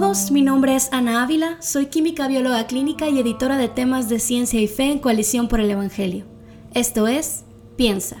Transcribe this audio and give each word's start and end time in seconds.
todos, 0.00 0.30
mi 0.30 0.42
nombre 0.42 0.76
es 0.76 0.92
Ana 0.92 1.22
Ávila, 1.22 1.56
soy 1.60 1.86
química 1.86 2.28
bióloga 2.28 2.66
clínica 2.66 3.08
y 3.08 3.18
editora 3.18 3.56
de 3.56 3.68
temas 3.68 4.10
de 4.10 4.18
ciencia 4.18 4.60
y 4.60 4.68
fe 4.68 4.92
en 4.92 4.98
Coalición 4.98 5.48
por 5.48 5.58
el 5.58 5.70
Evangelio. 5.70 6.26
Esto 6.74 7.06
es 7.06 7.44
Piensa. 7.76 8.16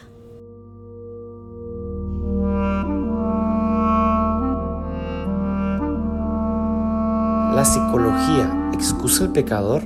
La 7.54 7.62
psicología 7.66 8.70
excusa 8.72 9.24
el 9.24 9.32
pecador. 9.32 9.82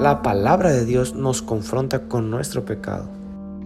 La 0.00 0.22
palabra 0.22 0.72
de 0.72 0.84
Dios 0.84 1.14
nos 1.14 1.40
confronta 1.40 2.08
con 2.08 2.32
nuestro 2.32 2.64
pecado. 2.64 3.08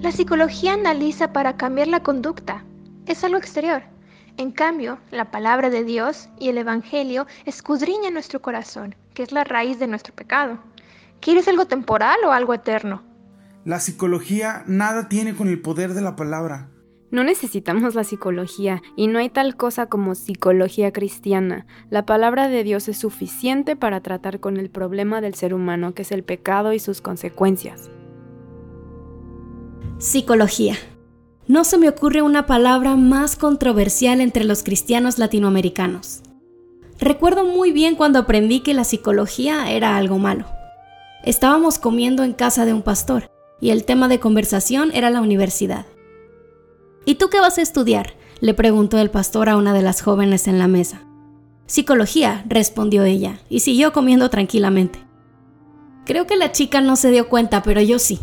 La 0.01 0.13
psicología 0.13 0.75
analiza 0.75 1.33
para 1.33 1.57
cambiar 1.57 1.89
la 1.89 2.03
conducta. 2.03 2.67
Es 3.07 3.25
algo 3.25 3.39
exterior. 3.39 3.96
En 4.39 4.51
cambio, 4.51 4.99
la 5.11 5.31
palabra 5.31 5.71
de 5.71 5.83
Dios 5.83 6.29
y 6.39 6.51
el 6.51 6.59
Evangelio 6.59 7.27
escudriñan 7.47 8.13
nuestro 8.13 8.43
corazón, 8.43 8.95
que 9.15 9.23
es 9.23 9.33
la 9.33 9.45
raíz 9.45 9.79
de 9.79 9.87
nuestro 9.87 10.15
pecado. 10.15 10.59
¿Quieres 11.21 11.49
algo 11.49 11.65
temporal 11.65 12.19
o 12.27 12.33
algo 12.33 12.53
eterno? 12.53 13.03
La 13.65 13.81
psicología 13.81 14.63
nada 14.67 15.09
tiene 15.09 15.35
con 15.35 15.49
el 15.49 15.63
poder 15.63 15.95
de 15.95 16.03
la 16.03 16.17
palabra. 16.17 16.69
No 17.11 17.25
necesitamos 17.25 17.95
la 17.95 18.05
psicología 18.05 18.83
y 18.95 19.07
no 19.07 19.19
hay 19.19 19.31
tal 19.31 19.57
cosa 19.57 19.87
como 19.87 20.15
psicología 20.15 20.93
cristiana. 20.93 21.67
La 21.89 22.05
palabra 22.05 22.49
de 22.49 22.63
Dios 22.63 22.89
es 22.89 22.99
suficiente 22.99 23.75
para 23.75 24.03
tratar 24.03 24.39
con 24.39 24.59
el 24.59 24.69
problema 24.69 25.23
del 25.23 25.35
ser 25.35 25.55
humano, 25.55 25.95
que 25.95 26.03
es 26.03 26.13
el 26.13 26.25
pecado 26.25 26.75
y 26.75 26.79
sus 26.79 27.01
consecuencias. 27.01 27.91
Psicología. 29.99 30.75
No 31.49 31.63
se 31.63 31.79
me 31.79 31.89
ocurre 31.89 32.23
una 32.23 32.47
palabra 32.47 32.97
más 32.97 33.37
controversial 33.37 34.21
entre 34.21 34.45
los 34.45 34.65
cristianos 34.65 35.19
latinoamericanos. 35.19 36.23
Recuerdo 36.99 37.45
muy 37.45 37.71
bien 37.71 37.95
cuando 37.95 38.19
aprendí 38.19 38.61
que 38.61 38.75
la 38.75 38.83
psicología 38.83 39.71
era 39.71 39.97
algo 39.97 40.19
malo. 40.19 40.47
Estábamos 41.25 41.79
comiendo 41.79 42.25
en 42.25 42.33
casa 42.33 42.65
de 42.65 42.73
un 42.73 42.83
pastor 42.83 43.31
y 43.61 43.71
el 43.71 43.85
tema 43.85 44.09
de 44.09 44.19
conversación 44.19 44.91
era 44.93 45.11
la 45.11 45.21
universidad. 45.21 45.87
¿Y 47.05 47.15
tú 47.15 47.29
qué 47.29 47.39
vas 47.41 47.59
a 47.59 47.63
estudiar? 47.63 48.15
le 48.41 48.53
preguntó 48.53 48.99
el 48.99 49.11
pastor 49.11 49.49
a 49.49 49.57
una 49.57 49.73
de 49.73 49.83
las 49.83 50.03
jóvenes 50.03 50.49
en 50.49 50.59
la 50.59 50.69
mesa. 50.69 51.03
Psicología, 51.67 52.45
respondió 52.49 53.05
ella, 53.05 53.41
y 53.49 53.61
siguió 53.61 53.93
comiendo 53.93 54.29
tranquilamente. 54.31 54.99
Creo 56.05 56.27
que 56.27 56.37
la 56.37 56.53
chica 56.53 56.81
no 56.81 56.97
se 56.97 57.11
dio 57.11 57.29
cuenta, 57.29 57.63
pero 57.63 57.81
yo 57.81 57.99
sí. 57.99 58.21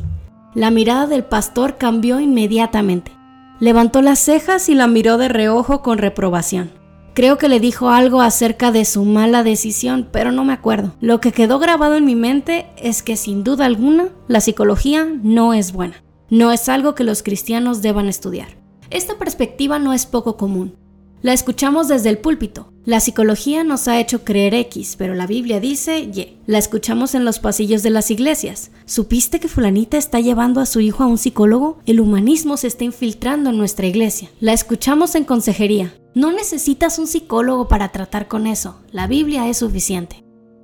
La 0.55 0.69
mirada 0.69 1.07
del 1.07 1.23
pastor 1.23 1.77
cambió 1.77 2.19
inmediatamente. 2.19 3.11
Levantó 3.59 4.01
las 4.01 4.19
cejas 4.19 4.69
y 4.69 4.75
la 4.75 4.87
miró 4.87 5.17
de 5.17 5.27
reojo 5.27 5.81
con 5.81 5.97
reprobación. 5.97 6.71
Creo 7.15 7.37
que 7.37 7.47
le 7.47 7.59
dijo 7.59 7.89
algo 7.89 8.21
acerca 8.21 8.71
de 8.71 8.85
su 8.85 9.05
mala 9.05 9.43
decisión, 9.43 10.09
pero 10.11 10.31
no 10.31 10.45
me 10.45 10.53
acuerdo. 10.53 10.95
Lo 10.99 11.19
que 11.19 11.31
quedó 11.31 11.59
grabado 11.59 11.95
en 11.95 12.05
mi 12.05 12.15
mente 12.15 12.67
es 12.77 13.03
que 13.03 13.17
sin 13.17 13.43
duda 13.43 13.65
alguna 13.65 14.09
la 14.27 14.41
psicología 14.41 15.07
no 15.21 15.53
es 15.53 15.73
buena. 15.73 16.03
No 16.29 16.51
es 16.51 16.69
algo 16.69 16.95
que 16.95 17.03
los 17.03 17.21
cristianos 17.21 17.81
deban 17.83 18.07
estudiar. 18.07 18.49
Esta 18.89 19.17
perspectiva 19.17 19.77
no 19.79 19.93
es 19.93 20.05
poco 20.05 20.37
común. 20.37 20.75
La 21.21 21.33
escuchamos 21.33 21.87
desde 21.87 22.09
el 22.09 22.17
púlpito. 22.17 22.72
La 22.85 22.99
psicología 22.99 23.63
nos 23.63 23.87
ha 23.87 24.01
hecho 24.01 24.25
creer 24.25 24.53
X, 24.53 24.95
pero 24.97 25.15
la 25.15 25.25
Biblia 25.25 25.61
dice 25.61 25.99
Y. 25.99 26.35
La 26.47 26.57
escuchamos 26.57 27.15
en 27.15 27.23
los 27.23 27.39
pasillos 27.39 27.81
de 27.81 27.89
las 27.89 28.11
iglesias. 28.11 28.71
¿Supiste 28.85 29.39
que 29.39 29.47
fulanita 29.47 29.95
está 29.95 30.19
llevando 30.19 30.59
a 30.59 30.65
su 30.65 30.81
hijo 30.81 31.01
a 31.01 31.07
un 31.07 31.17
psicólogo? 31.17 31.79
El 31.85 32.01
humanismo 32.01 32.57
se 32.57 32.67
está 32.67 32.83
infiltrando 32.83 33.51
en 33.51 33.57
nuestra 33.57 33.87
iglesia. 33.87 34.31
La 34.41 34.51
escuchamos 34.51 35.15
en 35.15 35.23
consejería. 35.23 35.95
No 36.13 36.33
necesitas 36.33 36.99
un 36.99 37.07
psicólogo 37.07 37.69
para 37.69 37.93
tratar 37.93 38.27
con 38.27 38.47
eso. 38.47 38.75
La 38.91 39.07
Biblia 39.07 39.47
es 39.47 39.59
suficiente. 39.59 40.21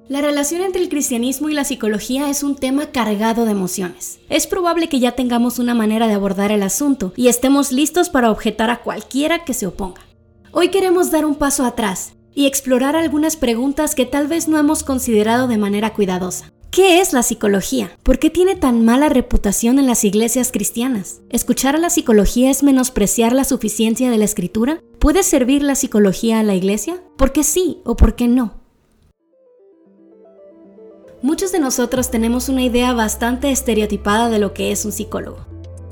La 0.09 0.19
relación 0.19 0.61
entre 0.61 0.81
el 0.81 0.89
cristianismo 0.89 1.47
y 1.47 1.53
la 1.53 1.63
psicología 1.63 2.29
es 2.29 2.43
un 2.43 2.57
tema 2.57 2.87
cargado 2.87 3.45
de 3.45 3.51
emociones. 3.51 4.19
Es 4.27 4.45
probable 4.45 4.89
que 4.89 4.99
ya 4.99 5.13
tengamos 5.13 5.57
una 5.57 5.73
manera 5.73 6.09
de 6.09 6.15
abordar 6.15 6.51
el 6.51 6.63
asunto 6.63 7.13
y 7.15 7.29
estemos 7.29 7.71
listos 7.71 8.09
para 8.09 8.29
objetar 8.29 8.69
a 8.71 8.81
cualquiera 8.81 9.45
que 9.45 9.53
se 9.53 9.67
oponga. 9.67 10.08
Hoy 10.51 10.69
queremos 10.69 11.11
dar 11.11 11.25
un 11.25 11.35
paso 11.35 11.63
atrás 11.63 12.13
y 12.33 12.47
explorar 12.47 12.95
algunas 12.95 13.37
preguntas 13.37 13.93
que 13.93 14.07
tal 14.07 14.27
vez 14.27 14.47
no 14.47 14.57
hemos 14.57 14.83
considerado 14.83 15.47
de 15.47 15.59
manera 15.59 15.93
cuidadosa. 15.93 16.51
¿Qué 16.71 17.01
es 17.01 17.13
la 17.13 17.21
psicología? 17.21 17.91
¿Por 18.01 18.17
qué 18.17 18.31
tiene 18.31 18.55
tan 18.55 18.83
mala 18.83 19.09
reputación 19.09 19.77
en 19.77 19.85
las 19.85 20.03
iglesias 20.03 20.51
cristianas? 20.51 21.21
¿Escuchar 21.29 21.75
a 21.75 21.79
la 21.79 21.91
psicología 21.91 22.49
es 22.49 22.63
menospreciar 22.63 23.33
la 23.33 23.43
suficiencia 23.43 24.09
de 24.09 24.17
la 24.17 24.25
escritura? 24.25 24.81
¿Puede 24.97 25.21
servir 25.21 25.61
la 25.61 25.75
psicología 25.75 26.39
a 26.39 26.43
la 26.43 26.55
iglesia? 26.55 26.99
¿Por 27.15 27.31
qué 27.31 27.43
sí 27.43 27.81
o 27.83 27.95
por 27.95 28.15
qué 28.15 28.27
no? 28.27 28.55
Muchos 31.21 31.51
de 31.51 31.59
nosotros 31.59 32.09
tenemos 32.09 32.49
una 32.49 32.63
idea 32.63 32.93
bastante 32.93 33.51
estereotipada 33.51 34.29
de 34.29 34.39
lo 34.39 34.53
que 34.53 34.71
es 34.71 34.83
un 34.85 34.93
psicólogo. 34.93 35.48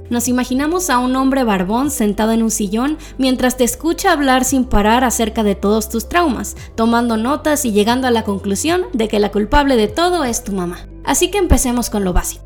Nos 0.09 0.27
imaginamos 0.29 0.89
a 0.89 0.99
un 0.99 1.15
hombre 1.15 1.43
barbón 1.43 1.91
sentado 1.91 2.31
en 2.31 2.41
un 2.41 2.51
sillón 2.51 2.97
mientras 3.17 3.57
te 3.57 3.65
escucha 3.65 4.13
hablar 4.13 4.45
sin 4.45 4.63
parar 4.63 5.03
acerca 5.03 5.43
de 5.43 5.55
todos 5.55 5.89
tus 5.89 6.07
traumas, 6.07 6.55
tomando 6.75 7.17
notas 7.17 7.65
y 7.65 7.71
llegando 7.71 8.07
a 8.07 8.11
la 8.11 8.23
conclusión 8.23 8.85
de 8.93 9.07
que 9.09 9.19
la 9.19 9.31
culpable 9.31 9.75
de 9.75 9.87
todo 9.87 10.23
es 10.23 10.43
tu 10.43 10.53
mamá. 10.53 10.87
Así 11.03 11.29
que 11.29 11.37
empecemos 11.37 11.89
con 11.89 12.03
lo 12.05 12.13
básico. 12.13 12.45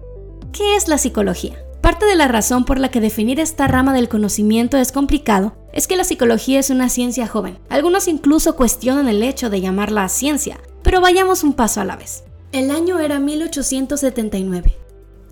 ¿Qué 0.52 0.76
es 0.76 0.88
la 0.88 0.98
psicología? 0.98 1.64
Parte 1.82 2.06
de 2.06 2.16
la 2.16 2.28
razón 2.28 2.66
por 2.66 2.80
la 2.80 2.90
que 2.90 3.00
definir 3.00 3.40
esta 3.40 3.68
rama 3.68 3.94
del 3.94 4.10
conocimiento 4.10 4.78
es 4.78 4.92
complicado 4.92 5.56
es 5.74 5.88
que 5.88 5.98
la 5.98 6.04
psicología 6.04 6.60
es 6.60 6.70
una 6.70 6.90
ciencia 6.90 7.28
joven. 7.28 7.60
Algunos 7.70 8.08
incluso 8.08 8.56
cuestionan 8.56 9.08
el 9.08 9.24
hecho 9.24 9.50
de 9.50 9.62
llamarla 9.62 10.10
ciencia, 10.10 10.60
pero 10.84 11.02
vayamos 11.02 11.44
un 11.44 11.54
paso 11.54 11.82
a 11.82 11.86
la 11.86 11.96
vez. 11.96 12.24
El 12.52 12.70
año 12.70 13.00
era 13.00 13.20
1879. 13.20 14.78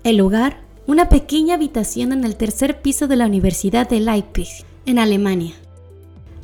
El 0.02 0.16
lugar, 0.16 0.62
una 0.86 1.08
pequeña 1.08 1.54
habitación 1.54 2.12
en 2.12 2.24
el 2.24 2.36
tercer 2.36 2.82
piso 2.82 3.08
de 3.08 3.16
la 3.16 3.26
Universidad 3.26 3.88
de 3.88 4.00
Leipzig, 4.00 4.64
en 4.86 4.98
Alemania. 4.98 5.54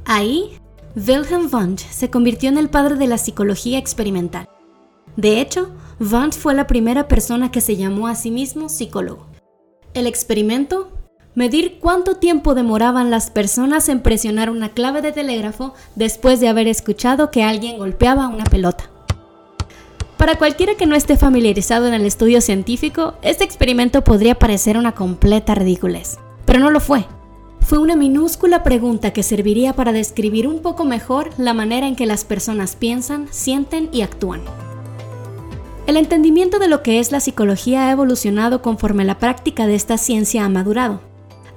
Ahí, 0.05 0.59
Wilhelm 0.95 1.49
Wundt 1.53 1.81
se 1.81 2.11
convirtió 2.11 2.49
en 2.49 2.59
el 2.59 2.71
padre 2.71 2.97
de 2.97 3.07
la 3.07 3.19
psicología 3.19 3.79
experimental. 3.79 4.49
De 5.17 5.41
hecho, 5.41 5.71
Wundt 5.99 6.35
fue 6.35 6.55
la 6.55 6.67
primera 6.67 7.09
persona 7.09 7.51
que 7.51 7.61
se 7.61 7.77
llamó 7.77 8.07
a 8.07 8.15
sí 8.15 8.31
mismo 8.31 8.69
psicólogo. 8.69 9.27
El 9.95 10.07
experimento, 10.07 10.91
medir 11.35 11.79
cuánto 11.81 12.17
tiempo 12.17 12.55
demoraban 12.55 13.11
las 13.11 13.31
personas 13.31 13.89
en 13.89 14.01
presionar 14.01 14.51
una 14.51 14.71
clave 14.71 15.03
de 15.03 15.13
telégrafo 15.13 15.75
después 15.95 16.41
de 16.41 16.49
haber 16.49 16.69
escuchado 16.69 17.31
que 17.31 17.43
alguien 17.43 17.79
golpeaba 17.79 18.29
una 18.29 18.45
pelota. 18.45 18.91
Para 20.17 20.37
cualquiera 20.37 20.77
que 20.77 20.87
no 20.87 20.97
esté 20.97 21.19
familiarizado 21.19 21.87
en 21.87 21.93
el 21.93 22.07
estudio 22.07 22.41
científico, 22.41 23.15
este 23.21 23.45
experimento 23.45 24.03
podría 24.03 24.35
parecer 24.35 24.79
una 24.79 24.93
completa 24.93 25.55
ridiculez, 25.55 26.19
pero 26.47 26.59
no 26.59 26.71
lo 26.71 26.81
fue. 26.81 27.05
Fue 27.61 27.79
una 27.79 27.97
minúscula 27.97 28.63
pregunta 28.63 29.13
que 29.13 29.23
serviría 29.23 29.75
para 29.75 29.93
describir 29.93 30.49
un 30.49 30.61
poco 30.61 30.85
mejor 30.85 31.31
la 31.37 31.53
manera 31.53 31.87
en 31.87 31.97
que 31.97 32.07
las 32.07 32.25
personas 32.25 32.77
piensan, 32.77 33.29
sienten 33.31 33.91
y 33.93 34.01
actúan. 34.01 34.41
El 35.87 35.99
entendimiento 35.99 36.59
de 36.59 36.69
lo 36.69 36.83
que 36.83 36.99
es 36.99 37.13
la 37.13 37.21
psicología 37.21 37.89
ha 37.89 37.93
evolucionado 37.93 38.63
conforme 38.63 39.05
la 39.05 39.19
práctica 39.19 39.67
de 39.67 39.75
esta 39.75 39.99
ciencia 39.99 40.47
ha 40.47 40.49
madurado. 40.49 41.01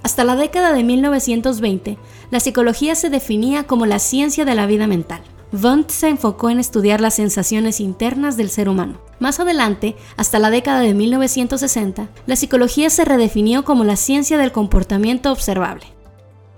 Hasta 0.03 0.25
la 0.25 0.35
década 0.35 0.73
de 0.73 0.83
1920, 0.83 1.97
la 2.29 2.39
psicología 2.41 2.95
se 2.95 3.09
definía 3.09 3.63
como 3.63 3.85
la 3.85 3.99
ciencia 3.99 4.43
de 4.43 4.55
la 4.55 4.65
vida 4.65 4.85
mental. 4.85 5.21
Wundt 5.51 5.89
se 5.89 6.07
enfocó 6.09 6.49
en 6.51 6.59
estudiar 6.59 7.01
las 7.01 7.15
sensaciones 7.15 7.79
internas 7.79 8.37
del 8.37 8.49
ser 8.49 8.69
humano. 8.69 9.01
Más 9.19 9.39
adelante, 9.39 9.95
hasta 10.15 10.37
la 10.37 10.51
década 10.51 10.81
de 10.81 10.93
1960, 10.93 12.07
la 12.27 12.35
psicología 12.35 12.89
se 12.89 13.03
redefinió 13.03 13.65
como 13.65 13.83
la 13.83 13.95
ciencia 13.95 14.37
del 14.37 14.51
comportamiento 14.51 15.31
observable. 15.31 15.87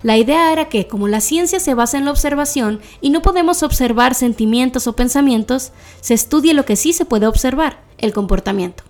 La 0.02 0.18
idea 0.18 0.52
era 0.52 0.68
que, 0.68 0.88
como 0.88 1.08
la 1.08 1.20
ciencia 1.20 1.60
se 1.60 1.74
basa 1.74 1.96
en 1.96 2.04
la 2.04 2.10
observación 2.10 2.80
y 3.00 3.10
no 3.10 3.22
podemos 3.22 3.62
observar 3.62 4.14
sentimientos 4.14 4.86
o 4.86 4.94
pensamientos, 4.94 5.72
se 6.00 6.14
estudie 6.14 6.54
lo 6.54 6.64
que 6.64 6.76
sí 6.76 6.92
se 6.92 7.04
puede 7.04 7.26
observar, 7.26 7.78
el 7.98 8.12
comportamiento. 8.12 8.82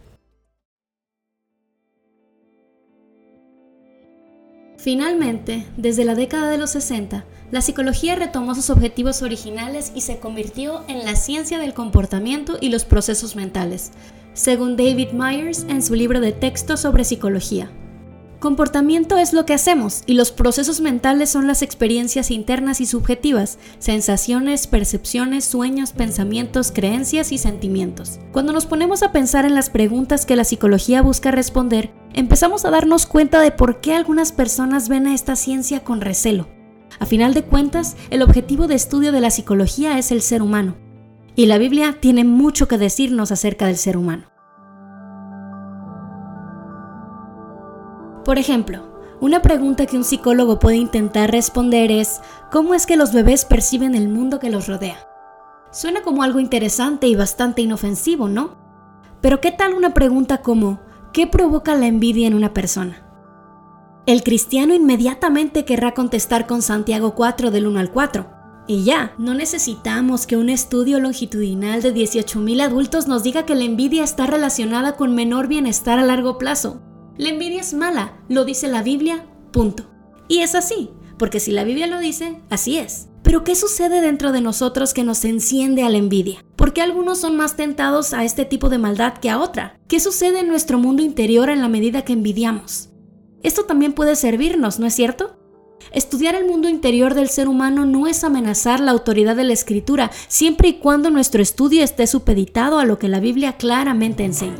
Finalmente, 4.79 5.65
desde 5.77 6.05
la 6.05 6.17
década 6.17 6.51
de 6.51 6.59
los 6.59 6.71
60, 6.71 7.25
la 7.53 7.61
psicología 7.61 8.17
retomó 8.17 8.55
sus 8.55 8.71
objetivos 8.71 9.21
originales 9.21 9.93
y 9.95 10.01
se 10.01 10.19
convirtió 10.19 10.83
en 10.89 11.05
la 11.05 11.15
ciencia 11.15 11.59
del 11.59 11.75
comportamiento 11.75 12.57
y 12.59 12.71
los 12.71 12.87
procesos 12.87 13.37
mentales, 13.37 13.93
según 14.33 14.77
David 14.77 15.11
Myers 15.13 15.67
en 15.69 15.83
su 15.83 15.95
libro 15.95 16.21
de 16.21 16.33
texto 16.33 16.79
sobre 16.79 17.05
psicología. 17.05 17.71
Comportamiento 18.41 19.19
es 19.19 19.35
lo 19.35 19.45
que 19.45 19.53
hacemos 19.53 20.03
y 20.07 20.15
los 20.15 20.33
procesos 20.33 20.81
mentales 20.81 21.29
son 21.29 21.47
las 21.47 21.61
experiencias 21.61 22.31
internas 22.31 22.81
y 22.81 22.87
subjetivas, 22.87 23.59
sensaciones, 23.79 24.67
percepciones, 24.67 25.45
sueños, 25.45 25.93
pensamientos, 25.93 26.73
creencias 26.73 27.33
y 27.33 27.39
sentimientos. 27.39 28.19
Cuando 28.33 28.55
nos 28.55 28.65
ponemos 28.65 29.03
a 29.03 29.13
pensar 29.13 29.45
en 29.45 29.55
las 29.55 29.69
preguntas 29.69 30.25
que 30.25 30.37
la 30.37 30.45
psicología 30.45 31.03
busca 31.03 31.31
responder, 31.31 31.93
empezamos 32.15 32.65
a 32.65 32.71
darnos 32.71 33.05
cuenta 33.05 33.41
de 33.43 33.53
por 33.53 33.83
qué 33.83 33.95
algunas 33.95 34.33
personas 34.33 34.89
ven 34.89 35.07
a 35.07 35.15
esta 35.15 35.37
ciencia 35.37 35.85
con 35.85 36.01
recelo. 36.01 36.62
A 36.99 37.07
final 37.07 37.35
de 37.35 37.45
cuentas, 37.45 37.97
el 38.11 38.23
objetivo 38.23 38.67
de 38.67 38.75
estudio 38.75 39.13
de 39.13 39.21
la 39.21 39.31
psicología 39.31 39.99
es 39.99 40.13
el 40.13 40.23
ser 40.23 40.43
humano. 40.43 40.77
Y 41.35 41.47
la 41.47 41.59
Biblia 41.59 41.97
tiene 42.01 42.25
mucho 42.25 42.69
que 42.69 42.79
decirnos 42.79 43.33
acerca 43.33 43.67
del 43.67 43.77
ser 43.77 43.97
humano. 43.97 44.25
Por 48.25 48.39
ejemplo, 48.39 48.93
una 49.21 49.41
pregunta 49.41 49.87
que 49.87 49.97
un 49.97 50.05
psicólogo 50.05 50.59
puede 50.59 50.77
intentar 50.77 51.31
responder 51.31 51.91
es, 51.91 52.21
¿cómo 52.51 52.75
es 52.75 52.87
que 52.87 52.97
los 52.97 53.13
bebés 53.13 53.45
perciben 53.45 53.95
el 53.95 54.09
mundo 54.09 54.39
que 54.39 54.51
los 54.51 54.69
rodea? 54.69 55.09
Suena 55.71 56.03
como 56.03 56.23
algo 56.23 56.39
interesante 56.39 57.07
y 57.07 57.15
bastante 57.15 57.63
inofensivo, 57.63 58.29
¿no? 58.29 58.57
Pero 59.21 59.41
¿qué 59.41 59.53
tal 59.53 59.75
una 59.75 59.95
pregunta 59.95 60.43
como, 60.43 60.81
¿qué 61.13 61.27
provoca 61.27 61.75
la 61.75 61.87
envidia 61.87 62.27
en 62.27 62.35
una 62.35 62.53
persona? 62.53 63.12
El 64.05 64.25
cristiano 64.25 64.75
inmediatamente 64.75 65.65
querrá 65.65 65.95
contestar 65.95 66.49
con 66.49 66.61
Santiago 66.61 67.15
4 67.15 67.53
del 67.53 67.69
1 67.69 67.79
al 67.79 67.93
4. 67.93 68.27
Y 68.67 68.83
ya, 68.83 69.15
no 69.17 69.33
necesitamos 69.33 70.27
que 70.27 70.37
un 70.37 70.49
estudio 70.49 70.99
longitudinal 70.99 71.83
de 71.83 71.95
18.000 71.95 72.63
adultos 72.63 73.07
nos 73.07 73.23
diga 73.23 73.47
que 73.47 73.55
la 73.55 73.63
envidia 73.63 74.03
está 74.03 74.27
relacionada 74.27 74.97
con 74.97 75.15
menor 75.15 75.47
bienestar 75.47 76.01
a 76.01 76.05
largo 76.05 76.37
plazo. 76.37 76.83
La 77.17 77.29
envidia 77.29 77.61
es 77.61 77.75
mala, 77.75 78.19
lo 78.29 78.45
dice 78.45 78.67
la 78.67 78.83
Biblia, 78.83 79.25
punto. 79.53 79.85
Y 80.27 80.39
es 80.39 80.57
así, 80.57 80.91
porque 81.17 81.39
si 81.39 81.53
la 81.53 81.63
Biblia 81.63 81.87
lo 81.87 82.01
dice, 82.01 82.41
así 82.51 82.79
es. 82.79 83.09
Pero 83.23 83.45
¿qué 83.45 83.55
sucede 83.55 84.01
dentro 84.01 84.33
de 84.33 84.41
nosotros 84.41 84.95
que 84.95 85.05
nos 85.05 85.25
enciende 85.25 85.85
a 85.85 85.91
la 85.91 85.99
envidia? 85.99 86.45
¿Por 86.57 86.73
qué 86.73 86.83
algunos 86.83 87.21
son 87.21 87.37
más 87.37 87.55
tentados 87.55 88.15
a 88.15 88.25
este 88.25 88.47
tipo 88.47 88.69
de 88.69 88.79
maldad 88.79 89.19
que 89.19 89.31
a 89.31 89.39
otra? 89.39 89.79
¿Qué 89.87 90.01
sucede 90.01 90.41
en 90.41 90.49
nuestro 90.49 90.79
mundo 90.79 91.05
interior 91.05 91.51
en 91.51 91.61
la 91.61 91.69
medida 91.69 92.03
que 92.03 92.15
envidiamos? 92.15 92.92
Esto 93.43 93.65
también 93.65 93.93
puede 93.93 94.17
servirnos, 94.17 94.79
¿no 94.79 94.87
es 94.87 94.95
cierto? 94.95 95.37
Estudiar 95.91 96.35
el 96.35 96.47
mundo 96.47 96.69
interior 96.69 97.15
del 97.15 97.29
ser 97.29 97.49
humano 97.49 97.85
no 97.85 98.07
es 98.07 98.25
amenazar 98.25 98.81
la 98.81 98.93
autoridad 98.93 99.37
de 99.37 99.45
la 99.45 99.53
escritura, 99.53 100.11
siempre 100.29 100.69
y 100.69 100.73
cuando 100.75 101.11
nuestro 101.11 101.43
estudio 101.43 101.83
esté 101.83 102.07
supeditado 102.07 102.79
a 102.79 102.85
lo 102.85 102.99
que 102.99 103.09
la 103.09 103.21
Biblia 103.21 103.55
claramente 103.57 104.25
enseña. 104.25 104.57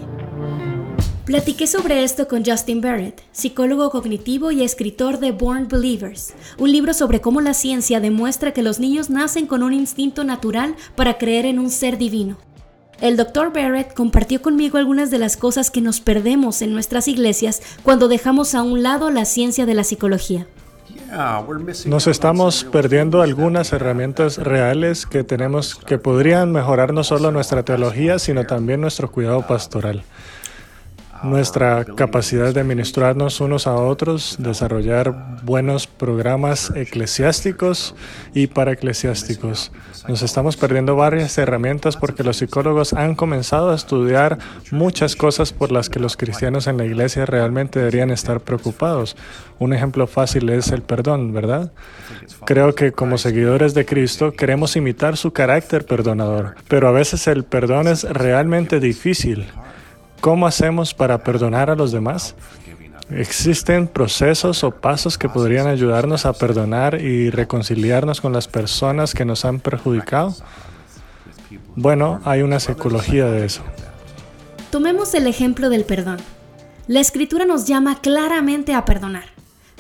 Platiqué 1.25 1.69
sobre 1.69 2.03
esto 2.03 2.27
con 2.27 2.45
Justin 2.45 2.81
Barrett, 2.81 3.23
psicólogo 3.31 3.91
cognitivo 3.91 4.51
y 4.51 4.65
escritor 4.65 5.21
de 5.21 5.31
Born 5.31 5.69
Believers, 5.69 6.35
un 6.59 6.73
libro 6.73 6.93
sobre 6.93 7.21
cómo 7.21 7.41
la 7.41 7.55
ciencia 7.55 8.01
demuestra 8.01 8.53
que 8.53 8.63
los 8.63 8.81
niños 8.81 9.09
nacen 9.09 9.47
con 9.47 9.63
un 9.63 9.73
instinto 9.73 10.25
natural 10.25 10.75
para 10.97 11.19
creer 11.19 11.47
en 11.47 11.61
un 11.61 11.71
ser 11.71 11.97
divino. 11.97 12.39
El 13.03 13.17
Dr. 13.17 13.53
Barrett 13.53 13.95
compartió 13.95 14.41
conmigo 14.41 14.79
algunas 14.79 15.11
de 15.11 15.19
las 15.19 15.37
cosas 15.37 15.73
que 15.73 15.81
nos 15.81 16.01
perdemos 16.01 16.63
en 16.63 16.73
nuestras 16.73 17.09
iglesias 17.09 17.61
cuando 17.83 18.07
dejamos 18.07 18.55
a 18.55 18.63
un 18.63 18.85
lado 18.85 19.11
la 19.11 19.25
ciencia 19.25 19.67
de 19.67 19.75
la 19.75 19.83
psicología. 19.83 20.47
Nos 21.87 22.07
estamos 22.07 22.63
perdiendo 22.63 23.21
algunas 23.21 23.73
herramientas 23.73 24.39
reales 24.39 25.05
que 25.05 25.25
tenemos 25.25 25.75
que 25.75 25.99
podrían 25.99 26.53
mejorar 26.53 26.95
no 26.95 27.03
solo 27.03 27.33
nuestra 27.33 27.65
teología, 27.65 28.21
sino 28.21 28.45
también 28.45 28.81
nuestro 28.81 29.11
cuidado 29.11 29.45
pastoral 29.49 30.05
nuestra 31.23 31.85
capacidad 31.85 32.53
de 32.53 32.61
administrarnos 32.61 33.41
unos 33.41 33.67
a 33.67 33.75
otros, 33.75 34.37
desarrollar 34.39 35.43
buenos 35.43 35.87
programas 35.87 36.73
eclesiásticos 36.75 37.95
y 38.35 38.49
para 38.49 38.73
eclesiásticos. 38.73 39.73
Nos 40.09 40.23
estamos 40.23 40.57
perdiendo 40.57 40.97
varias 40.97 41.39
herramientas 41.39 41.97
porque 41.97 42.25
los 42.25 42.39
psicólogos 42.39 42.93
han 42.93 43.15
comenzado 43.15 43.71
a 43.71 43.75
estudiar 43.75 44.39
muchas 44.71 45.15
cosas 45.15 45.53
por 45.53 45.71
las 45.71 45.89
que 45.89 46.01
los 46.01 46.17
cristianos 46.17 46.67
en 46.67 46.77
la 46.77 46.85
iglesia 46.85 47.25
realmente 47.25 47.79
deberían 47.79 48.11
estar 48.11 48.41
preocupados. 48.41 49.17
Un 49.59 49.73
ejemplo 49.73 50.07
fácil 50.07 50.49
es 50.49 50.73
el 50.73 50.83
perdón, 50.83 51.33
¿verdad? 51.33 51.73
Creo 52.45 52.75
que 52.75 52.93
como 52.93 53.17
seguidores 53.17 53.75
de 53.75 53.87
Cristo 53.87 54.33
queremos 54.33 54.75
imitar 54.75 55.17
su 55.17 55.33
carácter 55.33 55.87
perdonador, 55.87 56.57
pero 56.67 56.89
a 56.89 56.93
veces 56.93 57.29
el 57.29 57.45
perdón 57.45 57.87
es 57.87 58.03
realmente 58.03 58.81
difícil. 58.81 59.47
¿Cómo 60.23 60.47
hacemos 60.47 60.95
para 60.95 61.25
perdonar 61.25 61.69
a 61.69 61.75
los 61.75 61.91
demás? 61.91 62.37
¿Existen 63.11 63.89
procesos 63.89 64.63
o 64.63 64.71
pasos 64.71 65.19
que 65.19 65.29
podrían 65.29 65.67
ayudarnos 65.67 66.27
a 66.27 66.33
perdonar 66.33 67.01
y 67.01 67.29
reconciliarnos 67.31 68.21
con 68.21 68.33
las 68.33 68.47
personas 68.47 69.15
que 69.15 69.25
nos 69.25 69.45
han 69.45 69.59
perjudicado? 69.59 70.37
Bueno, 71.75 72.21
hay 72.25 72.43
una 72.43 72.61
psicología 72.61 73.27
de 73.27 73.47
eso. 73.47 73.63
Tomemos 74.71 75.13
el 75.15 75.27
ejemplo 75.27 75.71
del 75.71 75.85
perdón. 75.85 76.19
La 76.87 77.01
escritura 77.01 77.45
nos 77.45 77.67
llama 77.67 78.01
claramente 78.01 78.75
a 78.75 78.85
perdonar. 78.85 79.25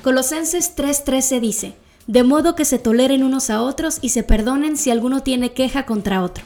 Colosenses 0.02 0.74
3:13 0.76 1.38
dice, 1.38 1.76
de 2.08 2.24
modo 2.24 2.56
que 2.56 2.64
se 2.64 2.80
toleren 2.80 3.22
unos 3.22 3.48
a 3.48 3.62
otros 3.62 4.00
y 4.02 4.08
se 4.08 4.24
perdonen 4.24 4.76
si 4.76 4.90
alguno 4.90 5.22
tiene 5.22 5.52
queja 5.52 5.86
contra 5.86 6.20
otro. 6.20 6.42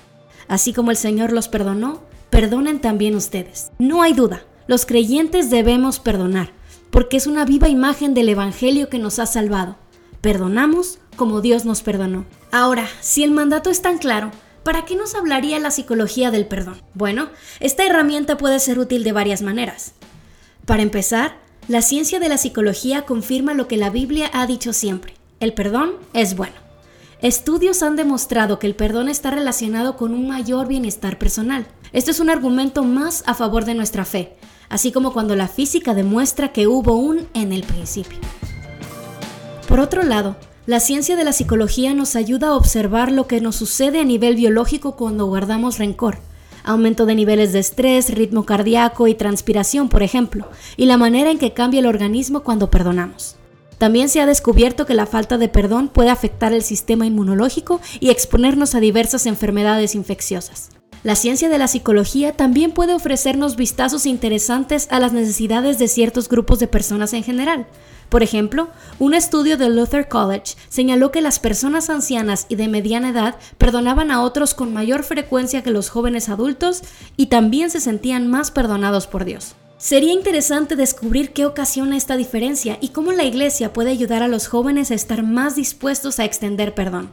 Así 0.49 0.75
como 0.75 0.91
el 0.91 0.99
Señor 0.99 1.33
los 1.33 1.49
perdonó, 1.49 2.03
perdonen 2.31 2.81
también 2.81 3.15
ustedes. 3.15 3.71
No 3.79 4.03
hay 4.03 4.13
duda, 4.13 4.45
los 4.67 4.87
creyentes 4.87 5.51
debemos 5.51 6.01
perdonar, 6.01 6.51
porque 6.91 7.17
es 7.17 7.27
una 7.27 7.45
viva 7.45 7.69
imagen 7.69 8.15
del 8.15 8.29
Evangelio 8.29 8.89
que 8.89 8.99
nos 8.99 9.19
ha 9.19 9.27
salvado. 9.27 9.77
Perdonamos 10.21 10.99
como 11.17 11.41
Dios 11.41 11.65
nos 11.65 11.83
perdonó. 11.83 12.25
Ahora, 12.53 12.89
si 13.01 13.25
el 13.25 13.31
mandato 13.31 13.71
es 13.71 13.83
tan 13.83 13.99
claro, 13.99 14.31
¿para 14.65 14.85
qué 14.85 14.97
nos 14.97 15.15
hablaría 15.15 15.59
la 15.59 15.71
psicología 15.71 16.31
del 16.31 16.47
perdón? 16.47 16.81
Bueno, 16.95 17.29
esta 17.61 17.85
herramienta 17.85 18.37
puede 18.37 18.59
ser 18.59 18.79
útil 18.79 19.05
de 19.05 19.13
varias 19.13 19.43
maneras. 19.43 19.93
Para 20.65 20.83
empezar, 20.83 21.37
la 21.69 21.83
ciencia 21.83 22.21
de 22.21 22.29
la 22.29 22.39
psicología 22.39 23.03
confirma 23.03 23.55
lo 23.55 23.69
que 23.69 23.77
la 23.77 23.91
Biblia 23.91 24.31
ha 24.33 24.47
dicho 24.47 24.73
siempre. 24.73 25.15
El 25.41 25.53
perdón 25.53 25.93
es 26.13 26.37
bueno. 26.37 26.55
Estudios 27.23 27.83
han 27.83 27.97
demostrado 27.97 28.59
que 28.59 28.67
el 28.67 28.75
perdón 28.75 29.09
está 29.09 29.31
relacionado 29.31 29.97
con 29.97 30.13
un 30.13 30.29
mayor 30.29 30.67
bienestar 30.69 31.19
personal. 31.19 31.67
Esto 31.93 32.11
es 32.11 32.21
un 32.21 32.31
argumento 32.31 32.85
más 32.85 33.23
a 33.27 33.35
favor 33.35 33.65
de 33.65 33.75
nuestra 33.75 34.05
fe, 34.05 34.37
así 34.69 34.93
como 34.93 35.13
cuando 35.13 35.37
la 35.37 35.49
física 35.49 35.95
demuestra 35.95 36.53
que 36.53 36.67
hubo 36.67 36.97
un 36.97 37.27
en 37.35 37.53
el 37.53 37.63
principio. 37.63 38.19
Por 39.69 39.81
otro 39.81 40.03
lado, 40.03 40.37
la 40.67 40.81
ciencia 40.81 41.17
de 41.17 41.25
la 41.25 41.33
psicología 41.33 41.95
nos 41.95 42.17
ayuda 42.17 42.49
a 42.49 42.57
observar 42.57 43.13
lo 43.13 43.27
que 43.29 43.41
nos 43.41 43.57
sucede 43.57 44.01
a 44.01 44.05
nivel 44.05 44.35
biológico 44.35 44.97
cuando 44.97 45.27
guardamos 45.27 45.79
rencor. 45.79 46.19
Aumento 46.65 47.07
de 47.07 47.15
niveles 47.15 47.53
de 47.53 47.61
estrés, 47.61 48.13
ritmo 48.13 48.45
cardíaco 48.45 49.07
y 49.07 49.15
transpiración, 49.15 49.89
por 49.89 50.03
ejemplo, 50.03 50.49
y 50.77 50.87
la 50.87 50.97
manera 50.97 51.31
en 51.31 51.39
que 51.39 51.53
cambia 51.53 51.79
el 51.79 51.87
organismo 51.87 52.41
cuando 52.41 52.69
perdonamos. 52.69 53.37
También 53.79 54.09
se 54.09 54.21
ha 54.21 54.27
descubierto 54.27 54.87
que 54.87 54.95
la 54.95 55.07
falta 55.07 55.39
de 55.39 55.49
perdón 55.49 55.89
puede 55.89 56.11
afectar 56.11 56.53
el 56.53 56.63
sistema 56.63 57.07
inmunológico 57.07 57.81
y 58.01 58.11
exponernos 58.11 58.75
a 58.75 58.81
diversas 58.81 59.27
enfermedades 59.27 59.95
infecciosas. 59.95 60.71
La 61.07 61.15
ciencia 61.15 61.49
de 61.49 61.57
la 61.57 61.69
psicología 61.69 62.33
también 62.33 62.73
puede 62.73 62.93
ofrecernos 62.93 63.55
vistazos 63.55 64.07
interesantes 64.07 64.89
a 64.91 64.99
las 64.99 65.13
necesidades 65.13 65.79
de 65.79 65.87
ciertos 65.87 66.29
grupos 66.29 66.59
de 66.59 66.67
personas 66.67 67.13
en 67.13 67.23
general. 67.23 67.69
Por 68.09 68.25
ejemplo, 68.25 68.71
un 68.99 69.15
estudio 69.15 69.57
de 69.57 69.69
Luther 69.69 70.09
College 70.09 70.57
señaló 70.69 71.13
que 71.13 71.21
las 71.21 71.39
personas 71.39 71.91
ancianas 71.91 72.47
y 72.49 72.57
de 72.57 72.67
mediana 72.67 73.11
edad 73.11 73.37
perdonaban 73.57 74.11
a 74.11 74.21
otros 74.21 74.53
con 74.53 74.73
mayor 74.73 75.05
frecuencia 75.05 75.63
que 75.63 75.71
los 75.71 75.91
jóvenes 75.91 76.29
adultos 76.29 76.83
y 77.17 77.27
también 77.27 77.71
se 77.71 77.79
sentían 77.79 78.27
más 78.27 78.51
perdonados 78.51 79.07
por 79.07 79.25
Dios. 79.25 79.55
Sería 79.79 80.13
interesante 80.13 80.75
descubrir 80.75 81.33
qué 81.33 81.47
ocasiona 81.47 81.97
esta 81.97 82.17
diferencia 82.17 82.79
y 82.81 82.89
cómo 82.89 83.13
la 83.13 83.23
Iglesia 83.23 83.73
puede 83.73 83.91
ayudar 83.91 84.25
a 84.25 84.29
los 84.29 84.49
jóvenes 84.49 84.91
a 84.91 84.95
estar 84.95 85.23
más 85.23 85.55
dispuestos 85.55 86.19
a 86.19 86.25
extender 86.25 86.75
perdón. 86.75 87.13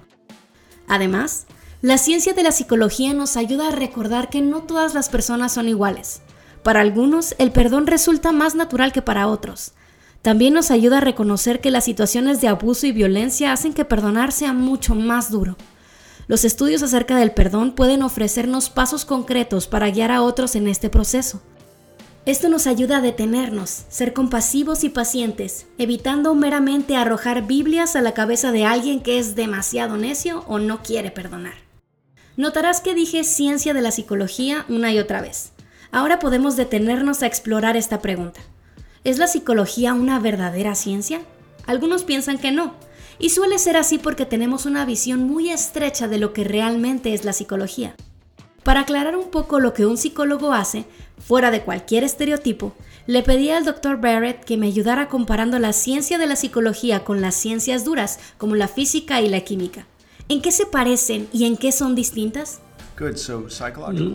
Además, 0.88 1.46
la 1.84 1.98
ciencia 1.98 2.32
de 2.32 2.44
la 2.44 2.54
psicología 2.54 3.14
nos 3.14 3.36
ayuda 3.36 3.68
a 3.68 3.72
recordar 3.72 4.30
que 4.30 4.40
no 4.40 4.62
todas 4.64 4.94
las 4.94 5.10
personas 5.10 5.52
son 5.52 5.68
iguales. 5.68 6.22
Para 6.64 6.80
algunos, 6.80 7.36
el 7.40 7.52
perdón 7.52 7.88
resulta 7.88 8.32
más 8.32 8.56
natural 8.56 8.94
que 8.94 9.02
para 9.02 9.28
otros. 9.28 9.74
También 10.22 10.54
nos 10.54 10.72
ayuda 10.72 11.00
a 11.00 11.02
reconocer 11.02 11.60
que 11.60 11.72
las 11.72 11.84
situaciones 11.84 12.40
de 12.40 12.48
abuso 12.48 12.88
y 12.88 12.94
violencia 12.94 13.52
hacen 13.52 13.74
que 13.74 13.84
perdonar 13.84 14.32
sea 14.32 14.54
mucho 14.54 14.96
más 14.96 15.30
duro. 15.30 15.58
Los 16.28 16.46
estudios 16.46 16.84
acerca 16.84 17.18
del 17.18 17.34
perdón 17.34 17.76
pueden 17.76 18.02
ofrecernos 18.02 18.70
pasos 18.70 19.04
concretos 19.04 19.68
para 19.68 19.90
guiar 19.90 20.12
a 20.12 20.22
otros 20.22 20.56
en 20.56 20.70
este 20.70 20.90
proceso. 20.90 21.42
Esto 22.26 22.48
nos 22.48 22.66
ayuda 22.66 23.00
a 23.00 23.02
detenernos, 23.02 23.84
ser 23.90 24.14
compasivos 24.14 24.86
y 24.86 24.90
pacientes, 24.90 25.66
evitando 25.78 26.34
meramente 26.34 26.96
arrojar 26.96 27.46
Biblias 27.46 27.98
a 27.98 28.02
la 28.02 28.14
cabeza 28.14 28.54
de 28.54 28.64
alguien 28.64 29.02
que 29.02 29.20
es 29.20 29.36
demasiado 29.36 29.98
necio 29.98 30.46
o 30.48 30.60
no 30.60 30.82
quiere 30.82 31.12
perdonar. 31.12 31.63
Notarás 32.36 32.82
que 32.82 32.96
dije 32.96 33.24
ciencia 33.24 33.76
de 33.76 33.82
la 33.82 33.92
psicología 33.92 34.66
una 34.68 34.92
y 34.92 34.98
otra 34.98 35.22
vez. 35.22 35.52
Ahora 35.92 36.18
podemos 36.18 36.56
detenernos 36.56 37.22
a 37.22 37.28
explorar 37.28 37.78
esta 37.78 38.02
pregunta. 38.02 38.42
¿Es 39.04 39.20
la 39.20 39.28
psicología 39.28 39.94
una 39.94 40.20
verdadera 40.20 40.74
ciencia? 40.74 41.22
Algunos 41.68 42.04
piensan 42.04 42.40
que 42.40 42.52
no, 42.52 42.74
y 43.20 43.30
suele 43.30 43.60
ser 43.60 43.78
así 43.78 44.00
porque 44.00 44.26
tenemos 44.26 44.66
una 44.66 44.84
visión 44.84 45.24
muy 45.24 45.52
estrecha 45.52 46.08
de 46.08 46.18
lo 46.18 46.34
que 46.34 46.44
realmente 46.44 47.14
es 47.14 47.24
la 47.24 47.34
psicología. 47.34 47.96
Para 48.64 48.82
aclarar 48.82 49.16
un 49.16 49.30
poco 49.30 49.60
lo 49.60 49.74
que 49.76 49.86
un 49.86 49.98
psicólogo 49.98 50.54
hace, 50.54 50.86
fuera 51.20 51.52
de 51.52 51.62
cualquier 51.62 52.04
estereotipo, 52.04 52.74
le 53.06 53.22
pedí 53.22 53.52
al 53.52 53.66
Dr. 53.66 53.98
Barrett 53.98 54.44
que 54.44 54.58
me 54.58 54.68
ayudara 54.68 55.08
comparando 55.08 55.60
la 55.60 55.74
ciencia 55.74 56.18
de 56.18 56.26
la 56.26 56.36
psicología 56.36 57.04
con 57.04 57.22
las 57.22 57.36
ciencias 57.36 57.86
duras, 57.86 58.20
como 58.38 58.56
la 58.56 58.68
física 58.68 59.22
y 59.22 59.30
la 59.30 59.42
química. 59.42 59.86
¿En 60.30 60.42
qué 60.42 60.52
se 60.52 60.66
parecen 60.66 61.28
y 61.34 61.46
en 61.46 61.58
qué 61.58 61.72
son 61.72 61.96
distintas? 61.96 62.62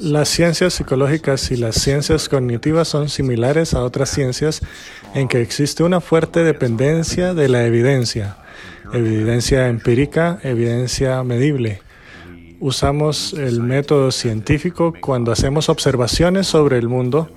Las 0.00 0.28
ciencias 0.28 0.74
psicológicas 0.74 1.50
y 1.50 1.56
las 1.56 1.74
ciencias 1.74 2.28
cognitivas 2.28 2.88
son 2.88 3.08
similares 3.08 3.74
a 3.74 3.82
otras 3.82 4.08
ciencias 4.08 4.60
en 5.14 5.26
que 5.26 5.42
existe 5.42 5.82
una 5.82 6.00
fuerte 6.00 6.44
dependencia 6.44 7.34
de 7.34 7.48
la 7.48 7.66
evidencia, 7.66 8.36
evidencia 8.92 9.68
empírica, 9.68 10.38
evidencia 10.44 11.22
medible. 11.24 11.82
Usamos 12.60 13.34
el 13.34 13.60
método 13.60 14.12
científico 14.12 14.94
cuando 15.00 15.32
hacemos 15.32 15.68
observaciones 15.68 16.46
sobre 16.46 16.78
el 16.78 16.88
mundo 16.88 17.30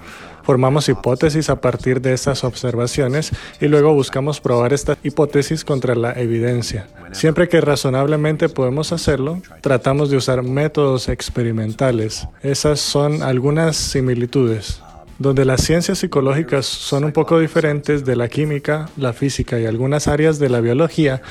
Formamos 0.51 0.89
hipótesis 0.89 1.49
a 1.49 1.61
partir 1.61 2.01
de 2.01 2.11
estas 2.11 2.43
observaciones 2.43 3.31
y 3.61 3.69
luego 3.69 3.93
buscamos 3.93 4.41
probar 4.41 4.73
esta 4.73 4.97
hipótesis 5.01 5.63
contra 5.63 5.95
la 5.95 6.11
evidencia. 6.19 6.89
Siempre 7.13 7.47
que 7.47 7.61
razonablemente 7.61 8.49
podemos 8.49 8.91
hacerlo, 8.91 9.41
tratamos 9.61 10.09
de 10.09 10.17
usar 10.17 10.43
métodos 10.43 11.07
experimentales. 11.07 12.27
Esas 12.43 12.81
son 12.81 13.23
algunas 13.23 13.77
similitudes. 13.77 14.81
Donde 15.19 15.45
las 15.45 15.61
ciencias 15.61 15.99
psicológicas 15.99 16.65
son 16.65 17.05
un 17.05 17.13
poco 17.13 17.39
diferentes 17.39 18.03
de 18.03 18.17
la 18.17 18.27
química, 18.27 18.89
la 18.97 19.13
física 19.13 19.57
y 19.57 19.65
algunas 19.65 20.09
áreas 20.09 20.37
de 20.37 20.49
la 20.49 20.59
biología, 20.59 21.21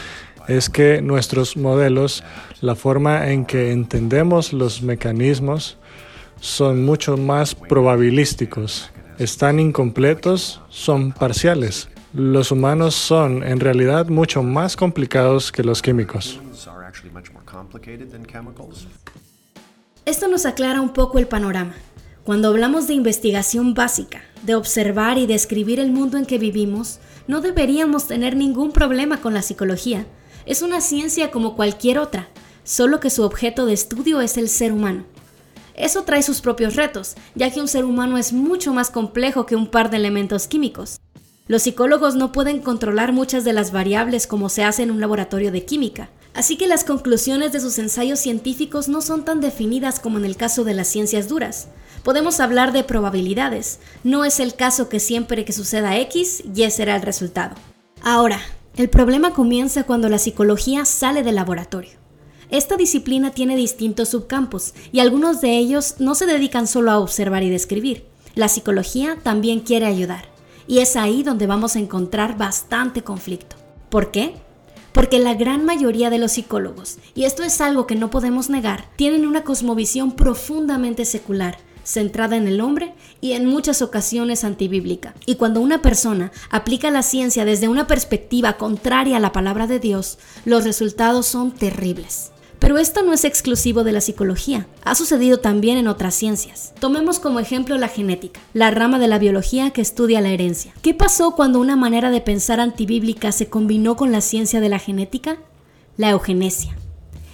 es 0.48 0.70
que 0.70 1.02
nuestros 1.02 1.58
modelos, 1.58 2.24
la 2.62 2.74
forma 2.74 3.28
en 3.28 3.44
que 3.44 3.70
entendemos 3.70 4.54
los 4.54 4.80
mecanismos, 4.80 5.76
son 6.40 6.86
mucho 6.86 7.18
más 7.18 7.54
probabilísticos 7.54 8.90
están 9.20 9.60
incompletos, 9.60 10.62
son 10.70 11.12
parciales. 11.12 11.90
Los 12.14 12.50
humanos 12.50 12.94
son 12.94 13.42
en 13.42 13.60
realidad 13.60 14.08
mucho 14.08 14.42
más 14.42 14.76
complicados 14.76 15.52
que 15.52 15.62
los 15.62 15.82
químicos. 15.82 16.40
Esto 20.06 20.26
nos 20.26 20.46
aclara 20.46 20.80
un 20.80 20.94
poco 20.94 21.18
el 21.18 21.28
panorama. 21.28 21.74
Cuando 22.24 22.48
hablamos 22.48 22.88
de 22.88 22.94
investigación 22.94 23.74
básica, 23.74 24.22
de 24.42 24.54
observar 24.54 25.18
y 25.18 25.26
describir 25.26 25.80
el 25.80 25.92
mundo 25.92 26.16
en 26.16 26.24
que 26.24 26.38
vivimos, 26.38 26.98
no 27.26 27.42
deberíamos 27.42 28.06
tener 28.06 28.36
ningún 28.36 28.72
problema 28.72 29.20
con 29.20 29.34
la 29.34 29.42
psicología. 29.42 30.06
Es 30.46 30.62
una 30.62 30.80
ciencia 30.80 31.30
como 31.30 31.56
cualquier 31.56 31.98
otra, 31.98 32.28
solo 32.64 33.00
que 33.00 33.10
su 33.10 33.22
objeto 33.22 33.66
de 33.66 33.74
estudio 33.74 34.22
es 34.22 34.38
el 34.38 34.48
ser 34.48 34.72
humano. 34.72 35.04
Eso 35.80 36.02
trae 36.02 36.22
sus 36.22 36.42
propios 36.42 36.76
retos, 36.76 37.14
ya 37.34 37.50
que 37.50 37.60
un 37.60 37.68
ser 37.68 37.86
humano 37.86 38.18
es 38.18 38.32
mucho 38.34 38.74
más 38.74 38.90
complejo 38.90 39.46
que 39.46 39.56
un 39.56 39.66
par 39.66 39.90
de 39.90 39.96
elementos 39.96 40.46
químicos. 40.46 41.00
Los 41.48 41.62
psicólogos 41.62 42.14
no 42.14 42.32
pueden 42.32 42.60
controlar 42.60 43.12
muchas 43.12 43.44
de 43.44 43.52
las 43.54 43.72
variables 43.72 44.26
como 44.26 44.50
se 44.50 44.62
hace 44.62 44.82
en 44.82 44.90
un 44.90 45.00
laboratorio 45.00 45.50
de 45.50 45.64
química, 45.64 46.10
así 46.34 46.56
que 46.56 46.68
las 46.68 46.84
conclusiones 46.84 47.52
de 47.52 47.60
sus 47.60 47.78
ensayos 47.78 48.20
científicos 48.20 48.88
no 48.88 49.00
son 49.00 49.24
tan 49.24 49.40
definidas 49.40 50.00
como 50.00 50.18
en 50.18 50.26
el 50.26 50.36
caso 50.36 50.64
de 50.64 50.74
las 50.74 50.86
ciencias 50.86 51.28
duras. 51.28 51.68
Podemos 52.04 52.40
hablar 52.40 52.72
de 52.72 52.84
probabilidades, 52.84 53.80
no 54.04 54.24
es 54.24 54.38
el 54.38 54.54
caso 54.54 54.88
que 54.88 55.00
siempre 55.00 55.44
que 55.44 55.52
suceda 55.52 55.98
X, 55.98 56.44
Y 56.54 56.70
será 56.70 56.94
el 56.94 57.02
resultado. 57.02 57.56
Ahora, 58.02 58.40
el 58.76 58.90
problema 58.90 59.32
comienza 59.32 59.84
cuando 59.84 60.08
la 60.08 60.18
psicología 60.18 60.84
sale 60.84 61.22
del 61.22 61.34
laboratorio. 61.34 61.98
Esta 62.50 62.76
disciplina 62.76 63.30
tiene 63.30 63.54
distintos 63.54 64.08
subcampos 64.08 64.74
y 64.90 64.98
algunos 64.98 65.40
de 65.40 65.56
ellos 65.56 65.94
no 66.00 66.16
se 66.16 66.26
dedican 66.26 66.66
solo 66.66 66.90
a 66.90 66.98
observar 66.98 67.44
y 67.44 67.50
describir. 67.50 68.06
La 68.34 68.48
psicología 68.48 69.16
también 69.22 69.60
quiere 69.60 69.86
ayudar 69.86 70.24
y 70.66 70.78
es 70.78 70.96
ahí 70.96 71.22
donde 71.22 71.46
vamos 71.46 71.76
a 71.76 71.78
encontrar 71.78 72.36
bastante 72.36 73.02
conflicto. 73.02 73.54
¿Por 73.88 74.10
qué? 74.10 74.34
Porque 74.92 75.20
la 75.20 75.34
gran 75.34 75.64
mayoría 75.64 76.10
de 76.10 76.18
los 76.18 76.32
psicólogos, 76.32 76.98
y 77.14 77.22
esto 77.22 77.44
es 77.44 77.60
algo 77.60 77.86
que 77.86 77.94
no 77.94 78.10
podemos 78.10 78.50
negar, 78.50 78.90
tienen 78.96 79.26
una 79.26 79.44
cosmovisión 79.44 80.16
profundamente 80.16 81.04
secular, 81.04 81.58
centrada 81.84 82.36
en 82.36 82.48
el 82.48 82.60
hombre 82.60 82.94
y 83.20 83.32
en 83.32 83.46
muchas 83.46 83.80
ocasiones 83.80 84.42
antibíblica. 84.42 85.14
Y 85.24 85.36
cuando 85.36 85.60
una 85.60 85.82
persona 85.82 86.32
aplica 86.50 86.90
la 86.90 87.04
ciencia 87.04 87.44
desde 87.44 87.68
una 87.68 87.86
perspectiva 87.86 88.54
contraria 88.54 89.18
a 89.18 89.20
la 89.20 89.30
palabra 89.30 89.68
de 89.68 89.78
Dios, 89.78 90.18
los 90.44 90.64
resultados 90.64 91.26
son 91.26 91.52
terribles. 91.52 92.32
Pero 92.60 92.76
esto 92.76 93.02
no 93.02 93.14
es 93.14 93.24
exclusivo 93.24 93.84
de 93.84 93.92
la 93.92 94.02
psicología, 94.02 94.66
ha 94.84 94.94
sucedido 94.94 95.40
también 95.40 95.78
en 95.78 95.88
otras 95.88 96.14
ciencias. 96.14 96.74
Tomemos 96.78 97.18
como 97.18 97.40
ejemplo 97.40 97.78
la 97.78 97.88
genética, 97.88 98.38
la 98.52 98.70
rama 98.70 98.98
de 98.98 99.08
la 99.08 99.18
biología 99.18 99.70
que 99.70 99.80
estudia 99.80 100.20
la 100.20 100.28
herencia. 100.28 100.74
¿Qué 100.82 100.92
pasó 100.92 101.34
cuando 101.34 101.58
una 101.58 101.74
manera 101.74 102.10
de 102.10 102.20
pensar 102.20 102.60
antibíblica 102.60 103.32
se 103.32 103.48
combinó 103.48 103.96
con 103.96 104.12
la 104.12 104.20
ciencia 104.20 104.60
de 104.60 104.68
la 104.68 104.78
genética? 104.78 105.38
La 105.96 106.10
eugenesia. 106.10 106.76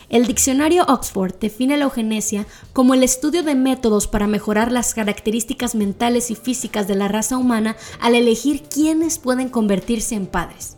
El 0.08 0.28
diccionario 0.28 0.84
Oxford 0.86 1.34
define 1.40 1.76
la 1.76 1.84
eugenesia 1.84 2.46
como 2.72 2.94
el 2.94 3.02
estudio 3.02 3.42
de 3.42 3.56
métodos 3.56 4.06
para 4.06 4.28
mejorar 4.28 4.70
las 4.70 4.94
características 4.94 5.74
mentales 5.74 6.30
y 6.30 6.36
físicas 6.36 6.86
de 6.86 6.94
la 6.94 7.08
raza 7.08 7.36
humana 7.36 7.76
al 8.00 8.14
elegir 8.14 8.62
quiénes 8.62 9.18
pueden 9.18 9.48
convertirse 9.48 10.14
en 10.14 10.26
padres. 10.26 10.76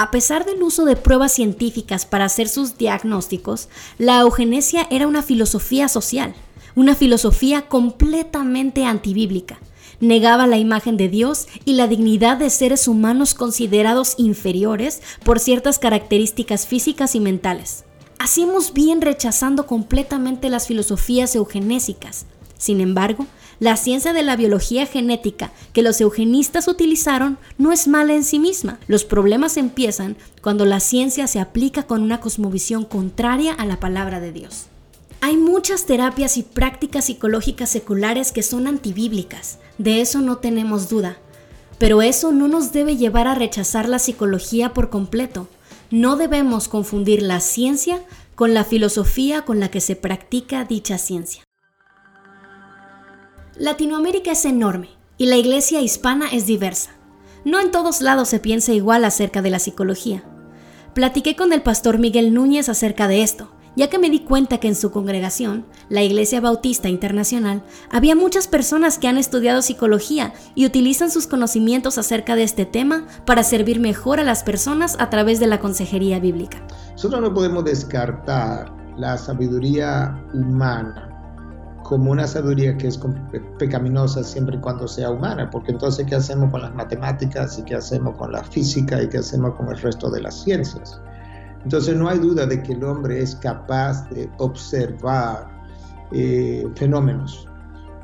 A 0.00 0.10
pesar 0.10 0.46
del 0.46 0.62
uso 0.62 0.86
de 0.86 0.96
pruebas 0.96 1.30
científicas 1.30 2.06
para 2.06 2.24
hacer 2.24 2.48
sus 2.48 2.78
diagnósticos, 2.78 3.68
la 3.98 4.20
eugenesia 4.20 4.86
era 4.90 5.06
una 5.06 5.22
filosofía 5.22 5.88
social, 5.88 6.32
una 6.74 6.94
filosofía 6.94 7.68
completamente 7.68 8.86
antibíblica. 8.86 9.58
Negaba 10.00 10.46
la 10.46 10.56
imagen 10.56 10.96
de 10.96 11.10
Dios 11.10 11.48
y 11.66 11.74
la 11.74 11.86
dignidad 11.86 12.38
de 12.38 12.48
seres 12.48 12.88
humanos 12.88 13.34
considerados 13.34 14.14
inferiores 14.16 15.02
por 15.22 15.38
ciertas 15.38 15.78
características 15.78 16.66
físicas 16.66 17.14
y 17.14 17.20
mentales. 17.20 17.84
Hacemos 18.18 18.72
bien 18.72 19.02
rechazando 19.02 19.66
completamente 19.66 20.48
las 20.48 20.66
filosofías 20.66 21.34
eugenésicas. 21.34 22.24
Sin 22.56 22.80
embargo, 22.80 23.26
la 23.60 23.76
ciencia 23.76 24.14
de 24.14 24.22
la 24.22 24.36
biología 24.36 24.86
genética 24.86 25.52
que 25.74 25.82
los 25.82 26.00
eugenistas 26.00 26.66
utilizaron 26.66 27.36
no 27.58 27.72
es 27.72 27.86
mala 27.86 28.14
en 28.14 28.24
sí 28.24 28.38
misma. 28.38 28.80
Los 28.88 29.04
problemas 29.04 29.58
empiezan 29.58 30.16
cuando 30.40 30.64
la 30.64 30.80
ciencia 30.80 31.26
se 31.26 31.40
aplica 31.40 31.82
con 31.82 32.02
una 32.02 32.20
cosmovisión 32.20 32.86
contraria 32.86 33.52
a 33.52 33.66
la 33.66 33.78
palabra 33.78 34.18
de 34.18 34.32
Dios. 34.32 34.64
Hay 35.20 35.36
muchas 35.36 35.84
terapias 35.84 36.38
y 36.38 36.42
prácticas 36.42 37.04
psicológicas 37.04 37.68
seculares 37.68 38.32
que 38.32 38.42
son 38.42 38.66
antibíblicas, 38.66 39.58
de 39.76 40.00
eso 40.00 40.22
no 40.22 40.38
tenemos 40.38 40.88
duda. 40.88 41.18
Pero 41.78 42.00
eso 42.00 42.32
no 42.32 42.48
nos 42.48 42.72
debe 42.72 42.96
llevar 42.96 43.26
a 43.26 43.34
rechazar 43.34 43.88
la 43.88 43.98
psicología 43.98 44.72
por 44.72 44.88
completo. 44.88 45.48
No 45.90 46.16
debemos 46.16 46.68
confundir 46.68 47.20
la 47.20 47.40
ciencia 47.40 48.02
con 48.34 48.54
la 48.54 48.64
filosofía 48.64 49.42
con 49.42 49.60
la 49.60 49.70
que 49.70 49.82
se 49.82 49.96
practica 49.96 50.64
dicha 50.64 50.96
ciencia. 50.96 51.42
Latinoamérica 53.56 54.32
es 54.32 54.44
enorme 54.44 54.90
y 55.18 55.26
la 55.26 55.36
iglesia 55.36 55.80
hispana 55.80 56.28
es 56.32 56.46
diversa. 56.46 56.92
No 57.44 57.60
en 57.60 57.70
todos 57.70 58.00
lados 58.00 58.28
se 58.28 58.38
piensa 58.38 58.72
igual 58.72 59.04
acerca 59.04 59.42
de 59.42 59.50
la 59.50 59.58
psicología. 59.58 60.22
Platiqué 60.94 61.36
con 61.36 61.52
el 61.52 61.62
pastor 61.62 61.98
Miguel 61.98 62.32
Núñez 62.32 62.68
acerca 62.68 63.08
de 63.08 63.22
esto, 63.22 63.50
ya 63.76 63.90
que 63.90 63.98
me 63.98 64.08
di 64.08 64.20
cuenta 64.20 64.58
que 64.58 64.68
en 64.68 64.74
su 64.74 64.90
congregación, 64.90 65.66
la 65.88 66.02
Iglesia 66.02 66.40
Bautista 66.40 66.88
Internacional, 66.88 67.62
había 67.90 68.14
muchas 68.14 68.46
personas 68.46 68.98
que 68.98 69.08
han 69.08 69.18
estudiado 69.18 69.62
psicología 69.62 70.32
y 70.54 70.64
utilizan 70.64 71.10
sus 71.10 71.26
conocimientos 71.26 71.98
acerca 71.98 72.36
de 72.36 72.44
este 72.44 72.66
tema 72.66 73.06
para 73.26 73.42
servir 73.42 73.80
mejor 73.80 74.20
a 74.20 74.24
las 74.24 74.42
personas 74.42 74.96
a 75.00 75.10
través 75.10 75.40
de 75.40 75.48
la 75.48 75.60
consejería 75.60 76.20
bíblica. 76.20 76.66
Nosotros 76.92 77.20
no 77.20 77.34
podemos 77.34 77.64
descartar 77.64 78.72
la 78.96 79.18
sabiduría 79.18 80.22
humana 80.34 81.09
como 81.90 82.12
una 82.12 82.24
sabiduría 82.24 82.78
que 82.78 82.86
es 82.86 83.00
pecaminosa 83.58 84.22
siempre 84.22 84.56
y 84.56 84.60
cuando 84.60 84.86
sea 84.86 85.10
humana, 85.10 85.50
porque 85.50 85.72
entonces 85.72 86.06
¿qué 86.06 86.14
hacemos 86.14 86.48
con 86.52 86.62
las 86.62 86.72
matemáticas 86.72 87.58
y 87.58 87.64
qué 87.64 87.74
hacemos 87.74 88.16
con 88.16 88.30
la 88.30 88.44
física 88.44 89.02
y 89.02 89.08
qué 89.08 89.18
hacemos 89.18 89.56
con 89.56 89.68
el 89.70 89.76
resto 89.76 90.08
de 90.08 90.20
las 90.20 90.40
ciencias? 90.40 91.00
Entonces 91.64 91.96
no 91.96 92.08
hay 92.08 92.20
duda 92.20 92.46
de 92.46 92.62
que 92.62 92.74
el 92.74 92.84
hombre 92.84 93.20
es 93.20 93.34
capaz 93.34 94.08
de 94.10 94.30
observar 94.38 95.48
eh, 96.12 96.64
fenómenos 96.76 97.48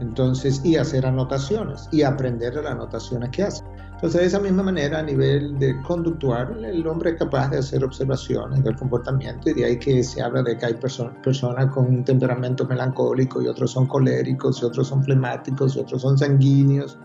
entonces 0.00 0.60
y 0.64 0.74
hacer 0.74 1.06
anotaciones 1.06 1.88
y 1.92 2.02
aprender 2.02 2.54
de 2.54 2.62
las 2.64 2.72
anotaciones 2.72 3.30
que 3.30 3.44
hace. 3.44 3.62
Entonces, 3.96 4.20
de 4.20 4.26
esa 4.26 4.40
misma 4.40 4.62
manera, 4.62 4.98
a 4.98 5.02
nivel 5.02 5.58
de 5.58 5.80
conductual, 5.80 6.62
el 6.62 6.86
hombre 6.86 7.12
es 7.12 7.16
capaz 7.16 7.48
de 7.48 7.58
hacer 7.58 7.82
observaciones 7.82 8.62
del 8.62 8.76
comportamiento 8.76 9.48
y 9.48 9.54
de 9.54 9.64
ahí 9.64 9.78
que 9.78 10.04
se 10.04 10.20
habla 10.20 10.42
de 10.42 10.58
que 10.58 10.66
hay 10.66 10.74
personas 10.74 11.72
con 11.72 11.86
un 11.86 12.04
temperamento 12.04 12.66
melancólico 12.66 13.40
y 13.40 13.48
otros 13.48 13.70
son 13.70 13.86
coléricos 13.86 14.60
y 14.60 14.66
otros 14.66 14.88
son 14.88 15.02
flemáticos 15.02 15.76
y 15.76 15.80
otros 15.80 16.02
son 16.02 16.18
sanguíneos. 16.18 16.98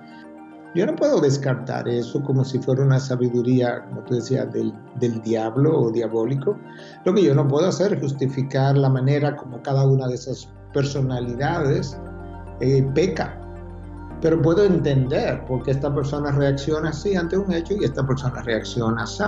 Yo 0.76 0.86
no 0.86 0.94
puedo 0.98 1.22
descartar 1.22 1.88
eso 1.88 2.22
como 2.24 2.44
si 2.44 2.60
fuera 2.60 2.84
una 2.84 3.00
sabiduría, 3.00 3.86
como 3.86 4.04
tú 4.04 4.16
decías, 4.16 4.52
del, 4.52 4.74
del 5.00 5.22
diablo 5.22 5.80
o 5.80 5.92
diabólico. 5.92 6.58
Lo 7.06 7.14
que 7.14 7.24
yo 7.24 7.34
no 7.34 7.48
puedo 7.48 7.70
hacer 7.70 7.94
es 7.94 8.02
justificar 8.02 8.78
la 8.78 8.90
manera 8.90 9.38
como 9.38 9.62
cada 9.62 9.88
una 9.88 10.10
de 10.10 10.16
esas 10.16 10.50
personalidades 10.74 11.98
eh, 12.60 12.86
peca 12.94 13.38
pero 14.22 14.42
puedo 14.42 14.64
entender 14.64 15.44
por 15.46 15.64
qué 15.64 15.72
esta 15.72 15.94
persona 15.94 16.32
reacciona 16.32 16.90
así 16.90 17.16
ante 17.16 17.38
un 17.38 17.52
hecho 17.52 17.74
y 17.80 17.84
esta 17.84 18.06
persona 18.06 18.42
reacciona 18.42 19.04
así. 19.04 19.24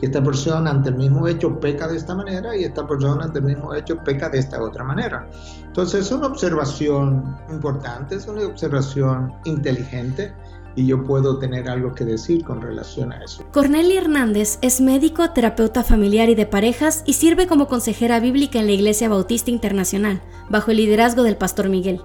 Y 0.00 0.06
esta 0.06 0.22
persona 0.22 0.70
ante 0.70 0.88
el 0.88 0.96
mismo 0.96 1.26
hecho 1.28 1.58
peca 1.60 1.86
de 1.88 1.96
esta 1.96 2.14
manera 2.14 2.56
y 2.56 2.64
esta 2.64 2.86
persona 2.86 3.24
ante 3.24 3.38
el 3.38 3.44
mismo 3.44 3.74
hecho 3.74 3.96
peca 3.98 4.28
de 4.28 4.38
esta 4.38 4.62
otra 4.62 4.84
manera. 4.84 5.28
Entonces 5.64 6.06
es 6.06 6.12
una 6.12 6.26
observación 6.26 7.36
importante, 7.50 8.16
es 8.16 8.26
una 8.26 8.46
observación 8.46 9.32
inteligente 9.44 10.32
y 10.76 10.86
yo 10.86 11.02
puedo 11.04 11.38
tener 11.38 11.68
algo 11.68 11.94
que 11.94 12.04
decir 12.04 12.44
con 12.44 12.60
relación 12.60 13.12
a 13.12 13.22
eso. 13.22 13.44
Cornelia 13.52 14.00
Hernández 14.00 14.58
es 14.62 14.80
médico, 14.80 15.30
terapeuta 15.30 15.82
familiar 15.82 16.28
y 16.28 16.34
de 16.34 16.46
parejas 16.46 17.02
y 17.06 17.14
sirve 17.14 17.46
como 17.46 17.66
consejera 17.66 18.20
bíblica 18.20 18.58
en 18.58 18.66
la 18.66 18.72
Iglesia 18.72 19.08
Bautista 19.08 19.50
Internacional, 19.50 20.22
bajo 20.48 20.70
el 20.70 20.78
liderazgo 20.78 21.22
del 21.22 21.36
pastor 21.36 21.68
Miguel. 21.68 22.00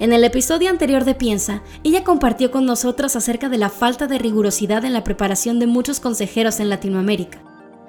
En 0.00 0.14
el 0.14 0.24
episodio 0.24 0.70
anterior 0.70 1.04
de 1.04 1.14
Piensa, 1.14 1.60
ella 1.84 2.04
compartió 2.04 2.50
con 2.50 2.64
nosotros 2.64 3.16
acerca 3.16 3.50
de 3.50 3.58
la 3.58 3.68
falta 3.68 4.06
de 4.06 4.18
rigurosidad 4.18 4.86
en 4.86 4.94
la 4.94 5.04
preparación 5.04 5.58
de 5.58 5.66
muchos 5.66 6.00
consejeros 6.00 6.58
en 6.58 6.70
Latinoamérica. 6.70 7.42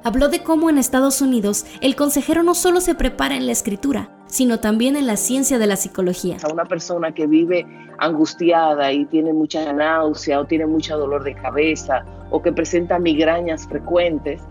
Habló 0.04 0.28
de 0.28 0.44
cómo 0.44 0.70
en 0.70 0.78
Estados 0.78 1.22
Unidos 1.22 1.66
el 1.80 1.96
consejero 1.96 2.44
no 2.44 2.54
solo 2.54 2.82
se 2.82 2.96
prepara 2.96 3.38
en 3.38 3.46
la 3.46 3.54
escritura, 3.54 4.10
sino 4.26 4.60
también 4.60 4.98
en 4.98 5.08
la 5.08 5.16
ciencia 5.16 5.58
de 5.58 5.68
la 5.68 5.78
psicología. 5.78 6.36
A 6.44 6.52
una 6.52 6.66
persona 6.66 7.14
que 7.14 7.28
vive 7.28 7.66
angustiada 8.00 8.92
y 8.92 9.06
tiene 9.06 9.32
mucha 9.32 9.72
náusea 9.72 10.42
o 10.42 10.46
tiene 10.46 10.66
mucho 10.66 10.98
dolor 10.98 11.24
de 11.24 11.34
cabeza 11.34 12.04
o 12.30 12.42
que 12.42 12.52
presenta 12.52 13.00
migrañas 13.00 13.66
frecuentes, 13.70 14.42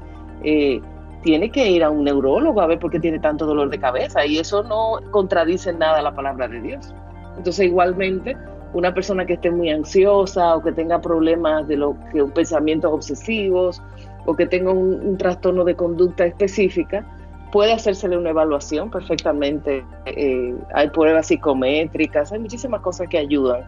eh, 0.45 0.81
tiene 1.23 1.51
que 1.51 1.71
ir 1.71 1.85
a 1.85 1.91
un 1.91 2.05
neurólogo 2.05 2.63
a 2.63 2.67
ver 2.67 2.79
por 2.79 2.91
qué 2.91 3.01
tiene 3.01 3.19
tanto 3.19 3.45
dolor 3.45 3.69
de 3.69 3.79
cabeza 3.79 4.25
y 4.25 4.39
eso 4.39 4.63
no 4.63 4.99
contradice 5.11 5.75
nada 5.75 6.01
la 6.01 6.15
palabra 6.15 6.49
de 6.49 6.63
Dios. 6.63 6.95
Entonces 7.37 7.67
igualmente 7.67 8.37
una 8.73 8.95
persona 8.95 9.27
que 9.27 9.35
esté 9.35 9.51
muy 9.51 9.71
ansiosa 9.71 10.57
o 10.57 10.63
que 10.63 10.73
tenga 10.73 11.01
problemas 11.01 11.67
de 11.67 11.77
lo 11.77 11.97
que 12.13 12.23
pensamientos 12.25 12.93
obsesivos 12.93 13.83
o 14.27 14.37
que 14.37 14.47
tenga 14.47 14.71
un 14.71 15.17
trastorno 15.17 15.65
de 15.65 15.75
conducta 15.75 16.25
específica, 16.27 17.05
puede 17.51 17.73
hacérsele 17.73 18.17
una 18.17 18.31
evaluación 18.31 18.91
perfectamente. 18.91 19.85
Eh, 20.07 20.55
hay 20.75 20.89
pruebas 20.91 21.27
psicométricas, 21.27 22.33
hay 22.33 22.39
muchísimas 22.39 22.81
cosas 22.81 23.09
que 23.09 23.19
ayudan. 23.19 23.63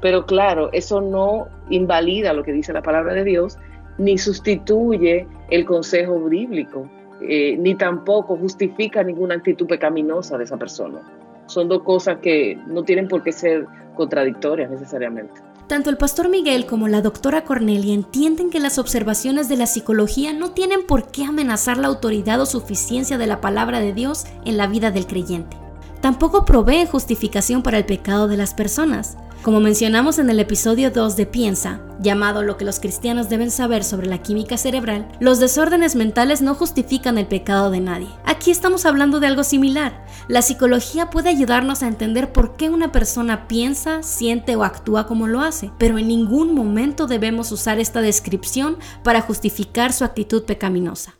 Pero 0.00 0.26
claro, 0.26 0.70
eso 0.72 1.00
no 1.00 1.48
invalida 1.70 2.32
lo 2.32 2.42
que 2.42 2.52
dice 2.52 2.72
la 2.72 2.82
palabra 2.82 3.14
de 3.14 3.24
Dios, 3.24 3.58
ni 3.98 4.16
sustituye 4.16 5.26
el 5.50 5.64
consejo 5.64 6.20
bíblico, 6.20 6.88
eh, 7.20 7.56
ni 7.58 7.74
tampoco 7.74 8.36
justifica 8.36 9.02
ninguna 9.02 9.34
actitud 9.34 9.66
pecaminosa 9.66 10.38
de 10.38 10.44
esa 10.44 10.56
persona. 10.56 11.00
Son 11.48 11.68
dos 11.68 11.82
cosas 11.82 12.18
que 12.22 12.56
no 12.66 12.84
tienen 12.84 13.08
por 13.08 13.22
qué 13.22 13.32
ser 13.32 13.66
contradictorias 13.96 14.70
necesariamente. 14.70 15.42
Tanto 15.66 15.90
el 15.90 15.98
pastor 15.98 16.30
Miguel 16.30 16.64
como 16.64 16.88
la 16.88 17.02
doctora 17.02 17.44
Cornelia 17.44 17.92
entienden 17.92 18.48
que 18.48 18.58
las 18.58 18.78
observaciones 18.78 19.50
de 19.50 19.58
la 19.58 19.66
psicología 19.66 20.32
no 20.32 20.52
tienen 20.52 20.86
por 20.86 21.10
qué 21.10 21.24
amenazar 21.24 21.76
la 21.76 21.88
autoridad 21.88 22.40
o 22.40 22.46
suficiencia 22.46 23.18
de 23.18 23.26
la 23.26 23.42
palabra 23.42 23.80
de 23.80 23.92
Dios 23.92 24.24
en 24.46 24.56
la 24.56 24.66
vida 24.66 24.90
del 24.90 25.06
creyente. 25.06 25.58
Tampoco 26.00 26.46
proveen 26.46 26.86
justificación 26.86 27.62
para 27.62 27.76
el 27.76 27.84
pecado 27.84 28.28
de 28.28 28.38
las 28.38 28.54
personas. 28.54 29.18
Como 29.42 29.60
mencionamos 29.60 30.18
en 30.18 30.30
el 30.30 30.40
episodio 30.40 30.90
2 30.90 31.16
de 31.16 31.24
Piensa, 31.24 31.80
llamado 32.00 32.42
Lo 32.42 32.56
que 32.56 32.64
los 32.64 32.80
cristianos 32.80 33.28
deben 33.28 33.52
saber 33.52 33.84
sobre 33.84 34.08
la 34.08 34.18
química 34.18 34.56
cerebral, 34.56 35.08
los 35.20 35.38
desórdenes 35.38 35.94
mentales 35.94 36.42
no 36.42 36.56
justifican 36.56 37.18
el 37.18 37.28
pecado 37.28 37.70
de 37.70 37.78
nadie. 37.78 38.08
Aquí 38.24 38.50
estamos 38.50 38.84
hablando 38.84 39.20
de 39.20 39.28
algo 39.28 39.44
similar. 39.44 40.04
La 40.26 40.42
psicología 40.42 41.08
puede 41.08 41.28
ayudarnos 41.28 41.84
a 41.84 41.88
entender 41.88 42.32
por 42.32 42.56
qué 42.56 42.68
una 42.68 42.90
persona 42.90 43.46
piensa, 43.46 44.02
siente 44.02 44.56
o 44.56 44.64
actúa 44.64 45.06
como 45.06 45.28
lo 45.28 45.40
hace, 45.40 45.70
pero 45.78 45.98
en 45.98 46.08
ningún 46.08 46.52
momento 46.52 47.06
debemos 47.06 47.52
usar 47.52 47.78
esta 47.78 48.00
descripción 48.00 48.76
para 49.04 49.20
justificar 49.20 49.92
su 49.92 50.04
actitud 50.04 50.42
pecaminosa. 50.44 51.17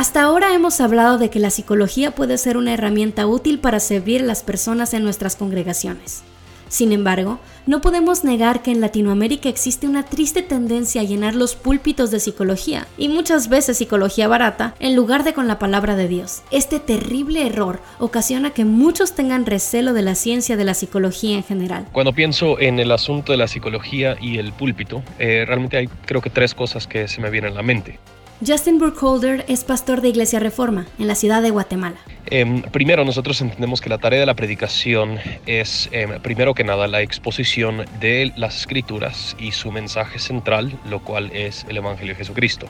Hasta 0.00 0.22
ahora 0.22 0.54
hemos 0.54 0.80
hablado 0.80 1.18
de 1.18 1.28
que 1.28 1.40
la 1.40 1.50
psicología 1.50 2.12
puede 2.12 2.38
ser 2.38 2.56
una 2.56 2.72
herramienta 2.72 3.26
útil 3.26 3.58
para 3.58 3.80
servir 3.80 4.22
a 4.22 4.24
las 4.24 4.42
personas 4.42 4.94
en 4.94 5.04
nuestras 5.04 5.36
congregaciones. 5.36 6.22
Sin 6.68 6.92
embargo, 6.92 7.38
no 7.66 7.82
podemos 7.82 8.24
negar 8.24 8.62
que 8.62 8.70
en 8.70 8.80
Latinoamérica 8.80 9.50
existe 9.50 9.86
una 9.86 10.04
triste 10.04 10.40
tendencia 10.40 11.02
a 11.02 11.04
llenar 11.04 11.34
los 11.34 11.54
púlpitos 11.54 12.10
de 12.10 12.18
psicología, 12.18 12.86
y 12.96 13.10
muchas 13.10 13.50
veces 13.50 13.76
psicología 13.76 14.26
barata, 14.26 14.74
en 14.80 14.96
lugar 14.96 15.22
de 15.22 15.34
con 15.34 15.46
la 15.46 15.58
palabra 15.58 15.96
de 15.96 16.08
Dios. 16.08 16.44
Este 16.50 16.80
terrible 16.80 17.46
error 17.46 17.82
ocasiona 17.98 18.52
que 18.52 18.64
muchos 18.64 19.14
tengan 19.14 19.44
recelo 19.44 19.92
de 19.92 20.00
la 20.00 20.14
ciencia 20.14 20.56
de 20.56 20.64
la 20.64 20.72
psicología 20.72 21.36
en 21.36 21.44
general. 21.44 21.86
Cuando 21.92 22.14
pienso 22.14 22.58
en 22.58 22.78
el 22.78 22.90
asunto 22.90 23.32
de 23.32 23.38
la 23.38 23.48
psicología 23.48 24.16
y 24.18 24.38
el 24.38 24.54
púlpito, 24.54 25.02
eh, 25.18 25.44
realmente 25.46 25.76
hay 25.76 25.88
creo 26.06 26.22
que 26.22 26.30
tres 26.30 26.54
cosas 26.54 26.86
que 26.86 27.06
se 27.06 27.20
me 27.20 27.28
vienen 27.28 27.52
a 27.52 27.56
la 27.56 27.62
mente. 27.62 27.98
Justin 28.46 28.78
Burkholder 28.78 29.44
es 29.48 29.64
pastor 29.64 30.00
de 30.00 30.08
Iglesia 30.08 30.40
Reforma 30.40 30.86
en 30.98 31.08
la 31.08 31.14
ciudad 31.14 31.42
de 31.42 31.50
Guatemala. 31.50 31.96
Em, 32.24 32.62
primero, 32.62 33.04
nosotros 33.04 33.38
entendemos 33.42 33.82
que 33.82 33.90
la 33.90 33.98
tarea 33.98 34.20
de 34.20 34.24
la 34.24 34.34
predicación 34.34 35.18
es, 35.44 35.90
em, 35.92 36.18
primero 36.22 36.54
que 36.54 36.64
nada, 36.64 36.86
la 36.86 37.02
exposición 37.02 37.84
de 38.00 38.32
las 38.36 38.56
escrituras 38.56 39.36
y 39.38 39.52
su 39.52 39.70
mensaje 39.70 40.18
central, 40.18 40.72
lo 40.88 41.00
cual 41.00 41.30
es 41.34 41.66
el 41.68 41.76
Evangelio 41.76 42.14
de 42.14 42.18
Jesucristo. 42.18 42.66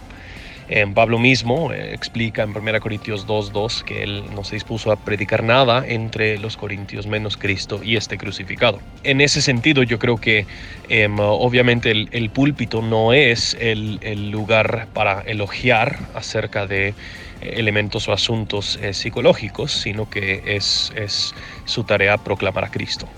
Pablo 0.94 1.18
mismo 1.18 1.72
eh, 1.72 1.94
explica 1.94 2.44
en 2.44 2.56
1 2.56 2.80
Corintios 2.80 3.26
2.2 3.26 3.82
que 3.82 4.04
él 4.04 4.22
no 4.36 4.44
se 4.44 4.54
dispuso 4.54 4.92
a 4.92 4.96
predicar 4.96 5.42
nada 5.42 5.84
entre 5.84 6.38
los 6.38 6.56
corintios 6.56 7.08
menos 7.08 7.36
Cristo 7.36 7.80
y 7.82 7.96
este 7.96 8.16
crucificado. 8.16 8.78
En 9.02 9.20
ese 9.20 9.42
sentido 9.42 9.82
yo 9.82 9.98
creo 9.98 10.16
que 10.18 10.46
em, 10.88 11.18
obviamente 11.18 11.90
el, 11.90 12.30
púlpito 12.30 12.82
no 12.82 13.12
es 13.12 13.56
el, 13.58 14.30
lugar 14.30 14.86
para 14.92 15.22
elogiar 15.22 15.98
acerca 16.14 16.68
de 16.68 16.88
eh, 16.88 16.94
elementos 17.40 18.08
o 18.08 18.12
asuntos 18.12 18.78
eh, 18.80 18.94
psicológicos, 18.94 19.72
sino 19.72 20.08
que 20.08 20.40
es, 20.46 20.92
es 20.94 21.34
su 21.64 21.82
tarea 21.82 22.16
proclamar 22.16 22.64
a 22.64 22.70
Cristo. 22.70 23.08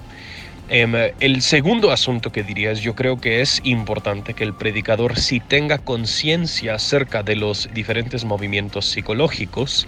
Em, 0.75 0.95
el 1.21 1.43
segundo 1.43 1.91
asunto 1.91 2.31
que 2.33 2.43
diría 2.45 2.71
es, 2.71 2.81
yo 2.81 2.95
creo 2.95 3.19
que 3.19 3.43
es 3.43 3.61
importante 3.63 4.33
que 4.33 4.43
el 4.43 4.55
predicador 4.55 5.19
sí 5.19 5.39
tenga 5.39 5.79
conciencia 5.79 6.77
acerca 6.77 7.23
de 7.23 7.37
los 7.37 7.69
diferentes 7.71 8.25
movimientos 8.25 8.87
psicológicos 8.87 9.87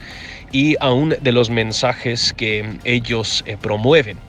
y 0.52 0.76
aún 0.80 1.16
de 1.22 1.32
los 1.32 1.48
mensajes 1.48 2.34
que 2.34 2.80
ellos 2.84 3.42
eh, 3.46 3.56
promueven. 3.56 4.20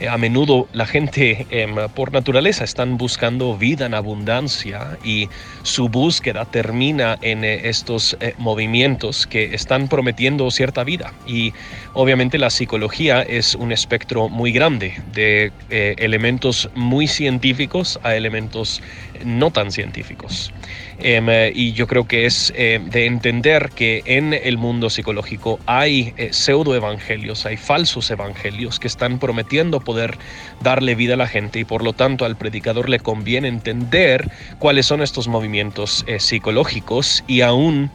Eh, 0.00 0.08
a 0.08 0.18
menudo 0.18 0.68
la 0.72 0.86
gente 0.86 1.46
em, 1.50 1.74
por 1.94 2.12
naturaleza 2.12 2.64
están 2.64 2.98
buscando 2.98 3.56
vida 3.56 3.86
en 3.86 3.94
abundancia 3.94 4.98
y 5.04 5.28
su 5.62 5.88
búsqueda 5.88 6.44
termina 6.44 7.16
en 7.22 7.44
eh, 7.44 7.68
estos 7.68 8.16
eh, 8.20 8.34
movimientos 8.38 9.26
que 9.26 9.54
están 9.54 9.88
prometiendo 9.88 10.50
cierta 10.50 10.84
vida. 10.84 11.12
Y 11.26 11.52
obviamente 11.92 12.38
la 12.38 12.50
psicología 12.50 13.22
es 13.22 13.54
un 13.54 13.72
espectro 13.72 14.28
muy 14.28 14.52
grande 14.52 14.94
de 15.12 15.52
elementos 15.70 16.68
muy 16.74 17.06
científicos 17.06 17.98
a 18.02 18.14
elementos 18.14 18.82
no 19.24 19.50
tan 19.50 19.72
científicos. 19.72 20.52
Em, 20.98 21.26
y 21.54 21.72
yo 21.72 21.86
creo 21.86 22.06
que 22.06 22.26
es 22.26 22.52
de 22.54 23.06
entender 23.06 23.70
que 23.74 24.02
en 24.04 24.32
el 24.32 24.58
mundo 24.58 24.90
psicológico 24.90 25.58
hay 25.66 26.14
pseudoevangelios, 26.30 27.46
hay 27.46 27.56
falsos 27.56 28.10
evangelios 28.10 28.78
que 28.78 28.86
están 28.86 29.18
prometiendo 29.18 29.80
poder 29.80 30.18
darle 30.60 30.94
vida 30.94 31.14
a 31.14 31.16
la 31.16 31.26
gente 31.26 31.58
y 31.60 31.64
por 31.64 31.82
lo 31.82 31.92
tanto 31.92 32.24
al 32.24 32.36
predicador 32.36 32.88
le 32.88 33.00
conviene 33.00 33.48
entender 33.48 34.30
cuáles 34.58 34.86
son 34.86 35.02
estos 35.02 35.28
movimientos 35.28 36.04
eh, 36.06 36.20
psicológicos 36.20 37.24
y 37.26 37.40
aún 37.40 37.90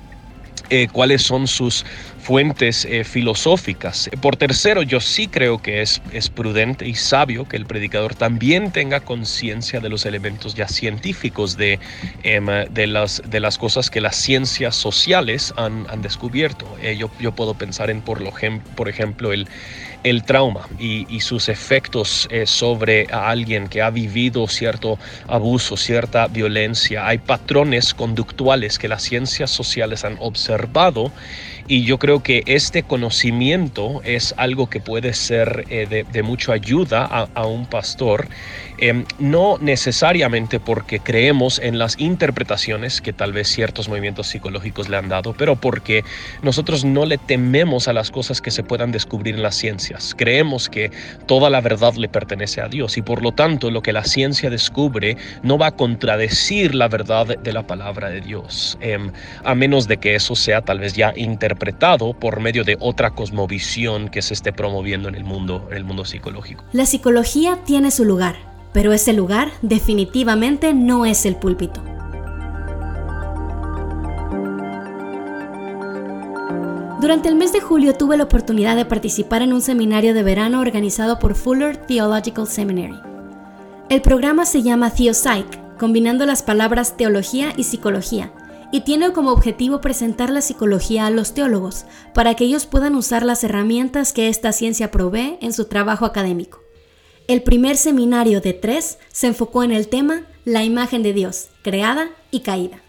eh, 0.70 0.88
cuáles 0.92 1.24
son 1.24 1.48
sus 1.48 1.86
fuentes 2.20 2.86
eh, 2.86 3.04
filosóficas. 3.04 4.10
Por 4.22 4.36
tercero, 4.36 4.84
yo 4.84 5.00
sí 5.00 5.28
creo 5.28 5.62
que 5.62 5.82
es, 5.82 6.02
es 6.12 6.30
prudente 6.30 6.88
y 6.88 6.96
sabio 6.96 7.48
que 7.48 7.58
el 7.58 7.66
predicador 7.66 8.16
también 8.16 8.72
tenga 8.72 9.00
conciencia 9.00 9.80
de 9.80 9.90
los 9.90 10.06
elementos 10.06 10.56
ya 10.56 10.68
científicos 10.68 11.58
de, 11.58 11.80
em, 12.24 12.48
de, 12.70 12.88
las, 12.88 13.22
de 13.26 13.40
las 13.40 13.58
cosas 13.58 13.90
que 13.90 14.02
las 14.02 14.16
ciencias 14.16 14.76
sociales 14.76 15.54
han, 15.58 15.86
han 15.90 16.02
descubierto. 16.02 16.68
yo, 16.98 17.10
yo 17.20 17.32
puedo 17.32 17.54
pensar 17.54 17.90
en, 17.90 18.02
por, 18.02 18.22
lo, 18.22 18.32
por 18.76 18.90
ejemplo, 18.90 19.34
el, 19.34 19.48
el 20.04 20.24
trauma 20.24 20.68
y, 20.80 21.20
sus 21.20 21.50
efectos 21.50 22.28
eh, 22.32 22.46
sobre 22.46 23.08
a 23.12 23.30
alguien 23.30 23.68
que 23.68 23.82
ha 23.82 23.90
vivido 23.90 24.48
cierto 24.48 24.98
abuso, 25.28 25.76
cierta 25.76 26.28
violencia. 26.28 27.06
Hay 27.08 27.18
patrones 27.18 27.94
conductuales 27.94 28.80
que 28.80 28.88
las 28.88 29.04
ciencias 29.04 29.52
sociales 29.52 30.06
han 30.06 30.16
observado 30.20 31.12
y 31.70 31.84
yo 31.84 32.00
creo 32.00 32.24
que 32.24 32.42
este 32.48 32.82
conocimiento 32.82 34.02
es 34.04 34.34
algo 34.38 34.72
que 34.72 34.80
puede 34.80 35.14
ser 35.14 35.66
eh, 35.70 36.04
de, 36.12 36.24
mucha 36.24 36.54
ayuda 36.54 37.06
a, 37.06 37.46
un 37.46 37.68
pastor, 37.68 38.28
em, 38.80 39.06
no 39.20 39.60
necesariamente 39.62 40.60
porque 40.60 41.00
creemos 41.00 41.60
en 41.60 41.78
las 41.78 42.00
interpretaciones 42.00 43.02
que 43.02 43.14
tal 43.14 43.34
vez 43.34 43.50
ciertos 43.50 43.88
movimientos 43.88 44.28
psicológicos 44.28 44.90
le 44.90 44.98
han 44.98 45.10
dado, 45.10 45.36
pero 45.38 45.58
porque 45.58 46.04
nosotros 46.42 46.84
no 46.86 47.06
le 47.06 47.20
tememos 47.20 47.88
a 47.88 47.94
las 47.94 48.10
cosas 48.10 48.42
que 48.42 48.50
se 48.50 48.64
puedan 48.64 48.92
descubrir 48.92 49.36
en 49.36 49.44
las 49.44 49.56
ciencias. 49.56 50.16
Creemos 50.18 50.70
que 50.70 50.90
toda 51.28 51.52
la 51.52 51.62
verdad 51.62 51.94
le 51.94 52.10
pertenece 52.10 52.62
a 52.62 52.68
Dios 52.68 52.98
y 52.98 53.04
por 53.04 53.22
lo 53.22 53.32
tanto 53.32 53.70
lo 53.70 53.84
que 53.84 53.94
la 53.94 54.06
ciencia 54.06 54.50
descubre 54.50 55.18
no 55.44 55.60
va 55.60 55.68
a 55.68 55.76
contradecir 55.76 56.74
la 56.74 56.88
verdad 56.88 57.28
de 57.28 57.54
la 57.54 57.68
palabra 57.68 58.10
de 58.10 58.22
Dios, 58.22 58.76
em, 58.82 59.12
a 59.44 59.54
menos 59.54 59.88
de 59.88 59.98
que 59.98 60.16
eso 60.16 60.36
sea 60.36 60.62
tal 60.62 60.80
vez 60.80 60.94
ya 60.94 61.14
interpretado 61.16 61.59
por 62.20 62.40
medio 62.40 62.64
de 62.64 62.78
otra 62.80 63.12
cosmovisión 63.12 64.10
que 64.10 64.22
se 64.22 64.34
esté 64.34 64.54
promoviendo 64.54 65.10
en 65.10 65.16
el 65.16 65.24
mundo, 65.24 65.68
en 65.70 65.78
el 65.78 65.84
mundo 65.84 66.06
psicológico. 66.06 66.64
La 66.72 66.86
psicología 66.86 67.60
tiene 67.66 67.92
su 67.92 68.06
lugar, 68.06 68.36
pero 68.74 68.94
ese 68.94 69.14
lugar 69.14 69.52
definitivamente 69.62 70.74
no 70.74 71.06
es 71.06 71.26
el 71.26 71.36
púlpito. 71.36 71.84
Durante 77.02 77.30
el 77.30 77.36
mes 77.36 77.54
de 77.54 77.62
julio 77.62 77.94
tuve 77.94 78.18
la 78.18 78.26
oportunidad 78.26 78.76
de 78.76 78.84
participar 78.84 79.42
en 79.42 79.54
un 79.54 79.62
seminario 79.62 80.14
de 80.14 80.22
verano 80.22 80.60
organizado 80.60 81.18
por 81.18 81.36
Fuller 81.36 81.78
Theological 81.78 82.46
Seminary. 82.46 83.00
El 83.90 84.02
programa 84.02 84.46
se 84.46 84.64
llama 84.64 84.92
TheoPsych, 84.92 85.78
combinando 85.78 86.26
las 86.26 86.44
palabras 86.44 86.98
teología 86.98 87.54
y 87.56 87.64
psicología, 87.64 88.32
y 88.72 88.82
tiene 88.82 89.12
como 89.14 89.32
objetivo 89.32 89.82
presentar 89.82 90.30
la 90.30 90.42
psicología 90.42 91.06
a 91.06 91.10
los 91.10 91.34
teólogos, 91.34 91.86
para 92.14 92.36
que 92.36 92.46
ellos 92.46 92.66
puedan 92.66 92.96
usar 92.96 93.24
las 93.24 93.44
herramientas 93.44 94.14
que 94.14 94.28
esta 94.28 94.52
ciencia 94.52 94.92
provee 94.92 95.38
en 95.42 95.54
su 95.54 95.66
trabajo 95.66 96.06
académico. 96.06 96.62
El 97.28 97.44
primer 97.44 97.78
seminario 97.78 98.42
de 98.42 98.54
tres 98.54 98.98
se 99.12 99.28
enfocó 99.28 99.64
en 99.64 99.72
el 99.72 99.88
tema 99.88 100.24
La 100.46 100.64
imagen 100.64 101.04
de 101.04 101.14
Dios, 101.14 101.50
creada 101.62 102.10
y 102.32 102.40
caída. 102.40 102.82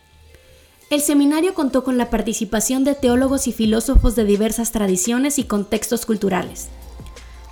El 0.90 1.00
seminario 1.02 1.54
contó 1.54 1.84
con 1.84 1.98
la 1.98 2.10
participación 2.10 2.82
de 2.82 2.94
teólogos 2.94 3.46
y 3.46 3.52
filósofos 3.52 4.16
de 4.16 4.24
diversas 4.24 4.72
tradiciones 4.72 5.38
y 5.38 5.44
contextos 5.44 6.04
culturales. 6.04 6.68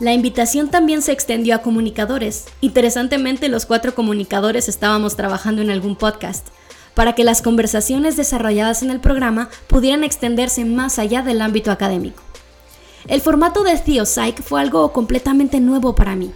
La 0.00 0.12
invitación 0.12 0.70
también 0.70 1.02
se 1.02 1.12
extendió 1.12 1.54
a 1.54 1.62
comunicadores. 1.62 2.46
Interesantemente, 2.60 3.48
los 3.48 3.66
cuatro 3.66 3.94
comunicadores 3.94 4.68
estábamos 4.68 5.14
trabajando 5.14 5.60
en 5.60 5.70
algún 5.70 5.94
podcast, 5.94 6.48
para 6.98 7.12
que 7.12 7.22
las 7.22 7.42
conversaciones 7.42 8.16
desarrolladas 8.16 8.82
en 8.82 8.90
el 8.90 8.98
programa 8.98 9.50
pudieran 9.68 10.02
extenderse 10.02 10.64
más 10.64 10.98
allá 10.98 11.22
del 11.22 11.40
ámbito 11.42 11.70
académico. 11.70 12.20
El 13.06 13.20
formato 13.20 13.62
de 13.62 13.76
TheoPsych 13.76 14.42
fue 14.42 14.60
algo 14.60 14.92
completamente 14.92 15.60
nuevo 15.60 15.94
para 15.94 16.16
mí. 16.16 16.32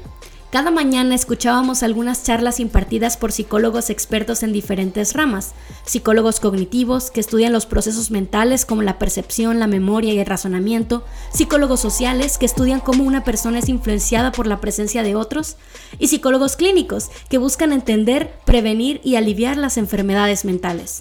Cada 0.52 0.70
mañana 0.70 1.14
escuchábamos 1.14 1.82
algunas 1.82 2.24
charlas 2.24 2.60
impartidas 2.60 3.16
por 3.16 3.32
psicólogos 3.32 3.88
expertos 3.88 4.42
en 4.42 4.52
diferentes 4.52 5.14
ramas, 5.14 5.54
psicólogos 5.86 6.40
cognitivos 6.40 7.10
que 7.10 7.20
estudian 7.20 7.54
los 7.54 7.64
procesos 7.64 8.10
mentales 8.10 8.66
como 8.66 8.82
la 8.82 8.98
percepción, 8.98 9.58
la 9.58 9.66
memoria 9.66 10.12
y 10.12 10.18
el 10.18 10.26
razonamiento, 10.26 11.06
psicólogos 11.32 11.80
sociales 11.80 12.36
que 12.36 12.44
estudian 12.44 12.80
cómo 12.80 13.02
una 13.04 13.24
persona 13.24 13.60
es 13.60 13.70
influenciada 13.70 14.30
por 14.30 14.46
la 14.46 14.60
presencia 14.60 15.02
de 15.02 15.16
otros, 15.16 15.56
y 15.98 16.08
psicólogos 16.08 16.56
clínicos 16.56 17.08
que 17.30 17.38
buscan 17.38 17.72
entender, 17.72 18.34
prevenir 18.44 19.00
y 19.02 19.16
aliviar 19.16 19.56
las 19.56 19.78
enfermedades 19.78 20.44
mentales. 20.44 21.00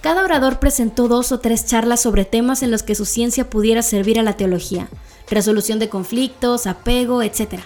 Cada 0.00 0.22
orador 0.22 0.60
presentó 0.60 1.08
dos 1.08 1.32
o 1.32 1.40
tres 1.40 1.66
charlas 1.66 2.00
sobre 2.00 2.24
temas 2.24 2.62
en 2.62 2.70
los 2.70 2.84
que 2.84 2.94
su 2.94 3.04
ciencia 3.04 3.50
pudiera 3.50 3.82
servir 3.82 4.20
a 4.20 4.22
la 4.22 4.36
teología, 4.36 4.88
resolución 5.28 5.80
de 5.80 5.88
conflictos, 5.88 6.68
apego, 6.68 7.24
etc. 7.24 7.62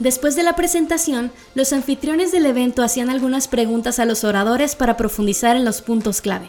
Después 0.00 0.34
de 0.34 0.42
la 0.42 0.56
presentación, 0.56 1.30
los 1.54 1.74
anfitriones 1.74 2.32
del 2.32 2.46
evento 2.46 2.82
hacían 2.82 3.10
algunas 3.10 3.48
preguntas 3.48 3.98
a 3.98 4.06
los 4.06 4.24
oradores 4.24 4.74
para 4.74 4.96
profundizar 4.96 5.56
en 5.56 5.66
los 5.66 5.82
puntos 5.82 6.22
clave. 6.22 6.48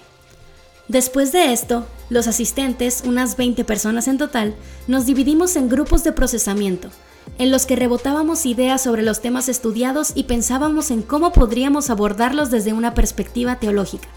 Después 0.87 1.33
de 1.33 1.51
esto, 1.51 1.85
los 2.09 2.27
asistentes, 2.27 3.03
unas 3.05 3.35
20 3.35 3.65
personas 3.65 4.07
en 4.07 4.17
total, 4.17 4.55
nos 4.87 5.05
dividimos 5.05 5.57
en 5.57 5.67
grupos 5.67 6.05
de 6.05 6.13
procesamiento, 6.13 6.91
en 7.39 7.51
los 7.51 7.65
que 7.65 7.75
rebotábamos 7.75 8.45
ideas 8.45 8.81
sobre 8.81 9.03
los 9.03 9.21
temas 9.21 9.49
estudiados 9.49 10.13
y 10.15 10.23
pensábamos 10.23 10.89
en 10.89 11.01
cómo 11.01 11.33
podríamos 11.33 11.89
abordarlos 11.89 12.51
desde 12.51 12.71
una 12.71 12.93
perspectiva 12.93 13.59
teológica. 13.59 14.07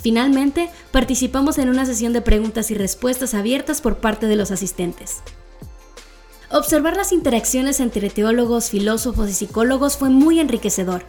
Finalmente, 0.00 0.70
participamos 0.90 1.58
en 1.58 1.68
una 1.68 1.84
sesión 1.84 2.14
de 2.14 2.22
preguntas 2.22 2.70
y 2.70 2.74
respuestas 2.74 3.34
abiertas 3.34 3.82
por 3.82 3.98
parte 3.98 4.26
de 4.26 4.36
los 4.36 4.50
asistentes. 4.50 5.18
Observar 6.52 6.96
las 6.96 7.12
interacciones 7.12 7.78
entre 7.78 8.10
teólogos, 8.10 8.70
filósofos 8.70 9.30
y 9.30 9.34
psicólogos 9.34 9.96
fue 9.96 10.10
muy 10.10 10.40
enriquecedor. 10.40 11.04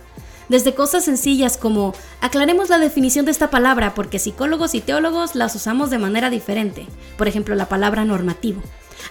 Desde 0.49 0.75
cosas 0.75 1.03
sencillas 1.05 1.57
como 1.57 1.95
aclaremos 2.19 2.69
la 2.69 2.77
definición 2.77 3.25
de 3.25 3.31
esta 3.31 3.49
palabra 3.49 3.95
porque 3.95 4.19
psicólogos 4.19 4.75
y 4.75 4.81
teólogos 4.81 5.33
las 5.33 5.55
usamos 5.55 5.89
de 5.89 5.97
manera 5.97 6.29
diferente, 6.29 6.85
por 7.17 7.27
ejemplo 7.27 7.55
la 7.55 7.67
palabra 7.67 8.05
normativo, 8.05 8.61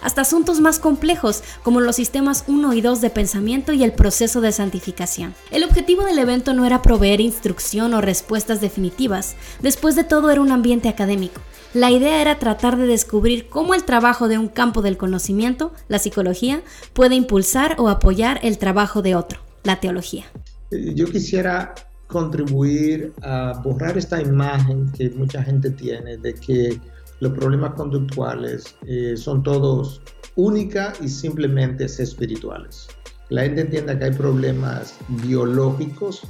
hasta 0.03 0.21
asuntos 0.21 0.61
más 0.61 0.79
complejos 0.79 1.43
como 1.65 1.81
los 1.81 1.97
sistemas 1.97 2.45
1 2.47 2.75
y 2.75 2.81
2 2.81 3.01
de 3.01 3.11
pensamiento 3.11 3.73
y 3.73 3.83
el 3.83 3.93
proceso 3.93 4.41
de 4.41 4.53
santificación. 4.53 5.35
El 5.51 5.65
objetivo 5.65 6.05
del 6.05 6.21
evento 6.21 6.55
no 6.55 6.65
era 6.65 6.81
proveer 6.81 7.21
instrucción 7.21 7.93
o 7.93 8.01
respuestas 8.01 8.61
definitivas, 8.61 9.35
después 9.61 9.97
de 9.97 10.05
todo 10.05 10.31
era 10.31 10.41
un 10.41 10.53
ambiente 10.53 10.89
académico. 10.89 11.41
La 11.73 11.93
idea 11.93 12.21
era 12.21 12.41
tratar 12.41 12.77
de 12.77 12.87
descubrir 12.89 13.49
cómo 13.49 13.75
el 13.75 13.85
trabajo 13.85 14.27
de 14.27 14.39
un 14.39 14.49
campo 14.49 14.83
del 14.83 14.97
conocimiento, 14.97 15.73
la 15.87 16.01
psicología, 16.01 16.63
puede 16.95 17.15
impulsar 17.15 17.77
o 17.79 17.89
apoyar 17.89 18.41
el 18.43 18.59
trabajo 18.59 19.03
de 19.03 19.15
otro, 19.15 19.39
la 19.63 19.79
teología. 19.79 20.25
Eh, 20.73 20.95
yo 20.97 21.07
quisiera 21.07 21.73
contribuir 22.09 23.13
a 23.23 23.61
borrar 23.63 23.97
esta 23.97 24.21
imagen 24.21 24.91
que 24.91 25.11
mucha 25.11 25.45
gente 25.45 25.71
tiene 25.71 26.17
de 26.17 26.35
que 26.35 26.81
los 27.21 27.33
problemas 27.35 27.75
conductuales 27.75 28.75
eh, 28.89 29.17
son 29.17 29.45
todos 29.45 30.03
única 30.35 30.93
y 31.01 31.09
simplemente 31.09 31.85
espirituales. 31.85 32.89
La 33.29 33.43
gente 33.43 33.61
entiende 33.61 33.97
que 33.97 34.07
hay 34.07 34.13
problemas 34.13 34.97
biológicos, 35.09 36.23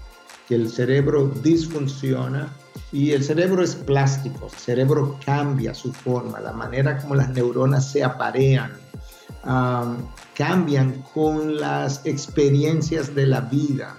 que 0.46 0.57
el 0.57 0.68
cerebro 0.68 1.33
disfunciona 1.42 2.53
y 2.92 3.12
el 3.12 3.22
cerebro 3.22 3.62
es 3.62 3.74
plástico, 3.74 4.48
el 4.53 4.59
cerebro 4.59 5.18
cambia 5.24 5.74
su 5.74 5.92
forma, 5.92 6.40
la 6.40 6.53
manera 6.53 6.98
como 6.98 7.14
las 7.14 7.31
neuronas 7.31 7.90
se 7.90 8.03
aparean, 8.03 8.72
cambian 10.35 11.03
con 11.14 11.61
las 11.61 12.05
experiencias 12.05 13.14
de 13.14 13.26
la 13.26 13.42
vida. 13.42 13.96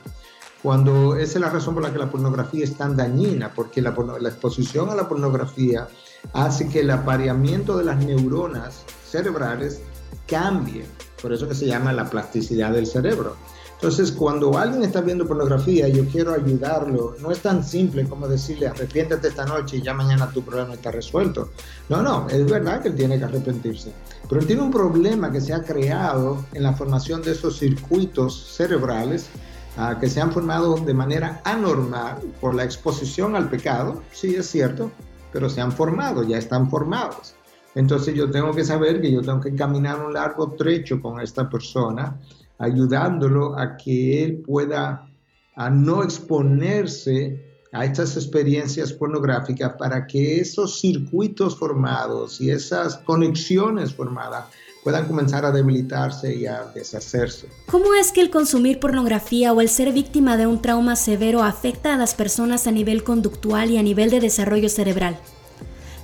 Cuando 0.61 1.15
esa 1.15 1.39
es 1.39 1.41
la 1.41 1.49
razón 1.49 1.73
por 1.73 1.83
la 1.83 1.91
que 1.91 1.97
la 1.97 2.11
pornografía 2.11 2.63
es 2.63 2.77
tan 2.77 2.95
dañina, 2.95 3.51
porque 3.53 3.81
la, 3.81 3.95
la 4.19 4.29
exposición 4.29 4.89
a 4.89 4.95
la 4.95 5.07
pornografía 5.07 5.87
hace 6.33 6.67
que 6.69 6.81
el 6.81 6.91
apareamiento 6.91 7.77
de 7.77 7.85
las 7.85 7.97
neuronas 7.97 8.83
cerebrales 9.09 9.81
cambie. 10.27 10.85
Por 11.21 11.33
eso 11.33 11.47
que 11.47 11.55
se 11.55 11.65
llama 11.65 11.93
la 11.93 12.09
plasticidad 12.09 12.71
del 12.71 12.85
cerebro. 12.85 13.35
Entonces, 13.81 14.11
cuando 14.11 14.59
alguien 14.59 14.83
está 14.83 15.01
viendo 15.01 15.25
pornografía 15.25 15.87
yo 15.87 16.05
quiero 16.05 16.35
ayudarlo, 16.35 17.15
no 17.19 17.31
es 17.31 17.39
tan 17.39 17.63
simple 17.63 18.07
como 18.07 18.27
decirle 18.27 18.67
arrepiéntete 18.67 19.29
esta 19.29 19.43
noche 19.43 19.77
y 19.77 19.81
ya 19.81 19.95
mañana 19.95 20.29
tu 20.29 20.43
problema 20.43 20.75
está 20.75 20.91
resuelto. 20.91 21.49
No, 21.89 22.03
no, 22.03 22.29
es 22.29 22.45
verdad 22.45 22.83
que 22.83 22.89
él 22.89 22.95
tiene 22.95 23.17
que 23.17 23.25
arrepentirse. 23.25 23.91
Pero 24.29 24.39
él 24.39 24.45
tiene 24.45 24.61
un 24.61 24.69
problema 24.69 25.31
que 25.31 25.41
se 25.41 25.51
ha 25.51 25.63
creado 25.63 26.45
en 26.53 26.61
la 26.61 26.73
formación 26.73 27.23
de 27.23 27.31
esos 27.31 27.57
circuitos 27.57 28.53
cerebrales 28.55 29.29
ah, 29.77 29.97
que 29.99 30.07
se 30.07 30.21
han 30.21 30.31
formado 30.31 30.75
de 30.75 30.93
manera 30.93 31.41
anormal 31.43 32.19
por 32.39 32.53
la 32.53 32.63
exposición 32.63 33.35
al 33.35 33.49
pecado, 33.49 34.03
sí 34.11 34.35
es 34.35 34.45
cierto, 34.45 34.91
pero 35.33 35.49
se 35.49 35.59
han 35.59 35.71
formado, 35.71 36.21
ya 36.21 36.37
están 36.37 36.69
formados. 36.69 37.33
Entonces 37.73 38.13
yo 38.13 38.29
tengo 38.29 38.51
que 38.51 38.63
saber 38.63 39.01
que 39.01 39.11
yo 39.11 39.23
tengo 39.23 39.41
que 39.41 39.55
caminar 39.55 40.05
un 40.05 40.13
largo 40.13 40.51
trecho 40.51 41.01
con 41.01 41.19
esta 41.19 41.49
persona 41.49 42.19
ayudándolo 42.61 43.57
a 43.57 43.75
que 43.75 44.23
él 44.23 44.43
pueda 44.45 45.07
a 45.55 45.69
no 45.69 46.03
exponerse 46.03 47.51
a 47.73 47.85
estas 47.85 48.15
experiencias 48.15 48.93
pornográficas 48.93 49.73
para 49.77 50.05
que 50.05 50.39
esos 50.39 50.79
circuitos 50.79 51.57
formados 51.57 52.39
y 52.39 52.51
esas 52.51 52.97
conexiones 52.97 53.93
formadas 53.93 54.45
puedan 54.83 55.07
comenzar 55.07 55.45
a 55.45 55.51
debilitarse 55.51 56.35
y 56.35 56.45
a 56.45 56.63
deshacerse. 56.73 57.47
¿Cómo 57.69 57.93
es 57.93 58.11
que 58.11 58.21
el 58.21 58.29
consumir 58.29 58.79
pornografía 58.79 59.53
o 59.53 59.61
el 59.61 59.69
ser 59.69 59.93
víctima 59.93 60.37
de 60.37 60.47
un 60.47 60.61
trauma 60.61 60.95
severo 60.95 61.43
afecta 61.43 61.93
a 61.93 61.97
las 61.97 62.13
personas 62.13 62.67
a 62.67 62.71
nivel 62.71 63.03
conductual 63.03 63.69
y 63.69 63.77
a 63.77 63.83
nivel 63.83 64.09
de 64.09 64.19
desarrollo 64.19 64.69
cerebral? 64.69 65.17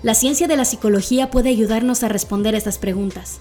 La 0.04 0.14
ciencia 0.14 0.48
de 0.48 0.58
la 0.58 0.66
psicología 0.66 1.32
puede 1.32 1.50
ayudarnos 1.50 2.04
a 2.04 2.08
responder 2.08 2.54
estas 2.54 2.78
preguntas. 2.78 3.40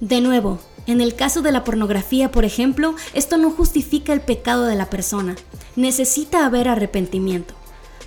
De 0.00 0.20
nuevo, 0.20 0.58
en 0.86 1.00
el 1.00 1.14
caso 1.14 1.42
de 1.42 1.52
la 1.52 1.64
pornografía, 1.64 2.30
por 2.30 2.44
ejemplo, 2.44 2.94
esto 3.14 3.36
no 3.36 3.50
justifica 3.50 4.12
el 4.12 4.20
pecado 4.20 4.64
de 4.66 4.74
la 4.74 4.90
persona. 4.90 5.36
Necesita 5.76 6.46
haber 6.46 6.68
arrepentimiento. 6.68 7.54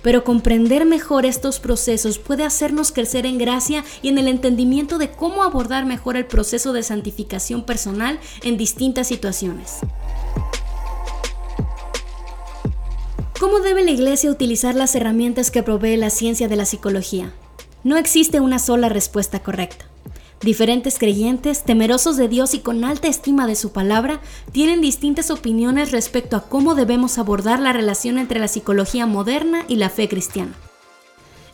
pero 0.02 0.22
comprender 0.22 0.84
mejor 0.84 1.24
estos 1.24 1.60
procesos 1.60 2.18
puede 2.18 2.44
hacernos 2.44 2.92
crecer 2.92 3.24
en 3.24 3.38
gracia 3.38 3.84
y 4.02 4.10
en 4.10 4.18
el 4.18 4.28
entendimiento 4.28 4.98
de 4.98 5.10
cómo 5.10 5.42
abordar 5.42 5.86
mejor 5.86 6.18
el 6.18 6.26
proceso 6.26 6.74
de 6.74 6.82
santificación 6.82 7.64
personal 7.64 8.20
en 8.42 8.58
distintas 8.58 9.08
situaciones. 9.08 9.78
¿Cómo 13.40 13.60
debe 13.60 13.82
la 13.82 13.92
Iglesia 13.92 14.30
utilizar 14.30 14.74
las 14.74 14.94
herramientas 14.94 15.50
que 15.50 15.62
provee 15.62 15.96
la 15.96 16.10
ciencia 16.10 16.48
de 16.48 16.56
la 16.56 16.66
psicología? 16.66 17.32
No 17.82 17.96
existe 17.96 18.40
una 18.40 18.58
sola 18.58 18.90
respuesta 18.90 19.42
correcta. 19.42 19.86
Diferentes 20.44 20.98
creyentes, 20.98 21.62
temerosos 21.62 22.18
de 22.18 22.28
Dios 22.28 22.52
y 22.52 22.58
con 22.58 22.84
alta 22.84 23.08
estima 23.08 23.46
de 23.46 23.54
su 23.54 23.72
palabra, 23.72 24.20
tienen 24.52 24.82
distintas 24.82 25.30
opiniones 25.30 25.90
respecto 25.90 26.36
a 26.36 26.42
cómo 26.42 26.74
debemos 26.74 27.16
abordar 27.16 27.60
la 27.60 27.72
relación 27.72 28.18
entre 28.18 28.38
la 28.38 28.48
psicología 28.48 29.06
moderna 29.06 29.64
y 29.68 29.76
la 29.76 29.88
fe 29.88 30.06
cristiana. 30.06 30.52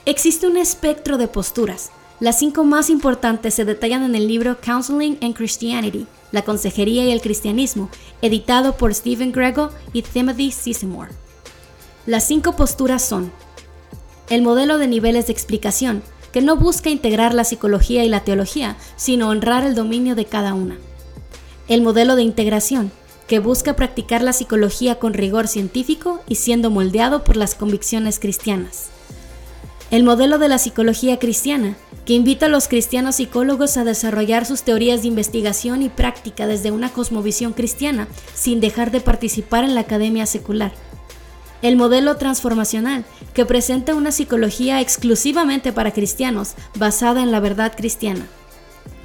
Existe 0.07 0.49
un 0.49 0.57
espectro 0.57 1.19
de 1.19 1.29
posturas. 1.29 1.93
Las 2.19 2.41
cinco 2.41 2.65
más 2.65 2.91
importantes 2.91 3.55
se 3.55 3.65
detallan 3.65 4.03
en 4.03 4.17
el 4.17 4.27
libro 4.27 4.61
Counseling 4.61 5.19
and 5.23 5.37
Christianity, 5.37 6.09
la 6.33 6.43
consejería 6.43 7.05
y 7.05 7.13
el 7.13 7.21
cristianismo, 7.21 7.91
editado 8.23 8.77
por 8.77 8.93
Stephen 8.93 9.31
Grego 9.31 9.71
y 9.93 10.03
Timothy 10.03 10.51
Seymour. 10.51 11.11
Las 12.07 12.27
cinco 12.27 12.57
posturas 12.57 13.05
son 13.05 13.31
el 14.31 14.43
modelo 14.43 14.79
de 14.79 14.89
niveles 14.89 15.29
de 15.29 15.33
explicación, 15.33 16.03
que 16.33 16.41
no 16.41 16.57
busca 16.57 16.91
integrar 16.91 17.35
la 17.35 17.45
psicología 17.45 18.05
y 18.05 18.09
la 18.09 18.21
teología, 18.21 18.77
sino 18.97 19.29
honrar 19.29 19.65
el 19.65 19.75
dominio 19.75 20.15
de 20.15 20.25
cada 20.25 20.55
una. 20.55 20.79
El 21.69 21.83
modelo 21.83 22.17
de 22.17 22.23
integración, 22.23 22.91
que 23.27 23.39
busca 23.39 23.77
practicar 23.77 24.23
la 24.23 24.33
psicología 24.33 24.99
con 24.99 25.15
rigor 25.15 25.47
científico 25.47 26.21
y 26.29 26.35
siendo 26.35 26.71
moldeado 26.71 27.23
por 27.23 27.37
las 27.37 27.55
convicciones 27.55 28.19
cristianas. 28.19 28.89
El 29.91 30.03
modelo 30.05 30.39
de 30.39 30.49
la 30.49 30.59
psicología 30.59 31.19
cristiana, 31.19 31.77
que 32.05 32.15
invita 32.15 32.47
a 32.47 32.49
los 32.49 32.67
cristianos 32.69 33.17
psicólogos 33.17 33.77
a 33.77 33.85
desarrollar 33.85 34.47
sus 34.47 34.63
teorías 34.63 35.03
de 35.03 35.09
investigación 35.09 35.83
y 35.83 35.89
práctica 35.89 36.47
desde 36.47 36.71
una 36.71 36.93
cosmovisión 36.93 37.53
cristiana, 37.53 38.09
sin 38.35 38.61
dejar 38.61 38.91
de 38.91 39.01
participar 39.01 39.65
en 39.65 39.75
la 39.75 39.83
academia 39.83 40.27
secular 40.27 40.73
el 41.63 41.77
modelo 41.77 42.17
transformacional, 42.17 43.05
que 43.35 43.47
presenta 43.47 43.95
una 43.95 44.13
psicología 44.13 44.81
exclusivamente 44.81 45.73
para 45.73 45.93
cristianos, 45.93 46.55
basada 46.75 47.23
en 47.23 47.33
la 47.33 47.41
verdad 47.41 47.73
cristiana. 47.77 48.27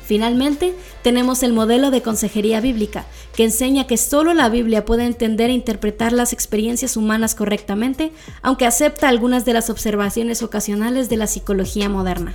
Finalmente, 0.05 0.75
tenemos 1.01 1.41
el 1.41 1.51
modelo 1.51 1.89
de 1.89 2.03
consejería 2.03 2.61
bíblica, 2.61 3.05
que 3.35 3.43
enseña 3.43 3.87
que 3.87 3.97
solo 3.97 4.35
la 4.35 4.49
Biblia 4.49 4.85
puede 4.85 5.03
entender 5.03 5.49
e 5.49 5.53
interpretar 5.53 6.13
las 6.13 6.31
experiencias 6.31 6.95
humanas 6.95 7.33
correctamente, 7.33 8.11
aunque 8.43 8.67
acepta 8.67 9.09
algunas 9.09 9.45
de 9.45 9.53
las 9.53 9.71
observaciones 9.71 10.43
ocasionales 10.43 11.09
de 11.09 11.17
la 11.17 11.25
psicología 11.25 11.89
moderna. 11.89 12.33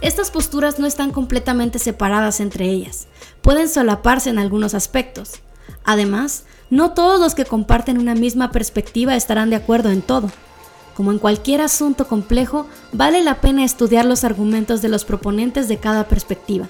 Estas 0.00 0.30
posturas 0.30 0.78
no 0.78 0.86
están 0.86 1.10
completamente 1.10 1.78
separadas 1.78 2.40
entre 2.40 2.64
ellas, 2.64 3.08
pueden 3.42 3.68
solaparse 3.68 4.30
en 4.30 4.38
algunos 4.38 4.72
aspectos. 4.72 5.34
Además, 5.84 6.44
no 6.70 6.92
todos 6.92 7.20
los 7.20 7.34
que 7.34 7.44
comparten 7.44 7.98
una 7.98 8.14
misma 8.14 8.52
perspectiva 8.52 9.16
estarán 9.16 9.50
de 9.50 9.56
acuerdo 9.56 9.90
en 9.90 10.02
todo. 10.02 10.30
Como 10.94 11.12
en 11.12 11.18
cualquier 11.18 11.60
asunto 11.60 12.06
complejo, 12.06 12.66
vale 12.92 13.22
la 13.22 13.40
pena 13.40 13.64
estudiar 13.64 14.04
los 14.04 14.24
argumentos 14.24 14.80
de 14.82 14.88
los 14.88 15.04
proponentes 15.04 15.68
de 15.68 15.78
cada 15.78 16.04
perspectiva. 16.04 16.68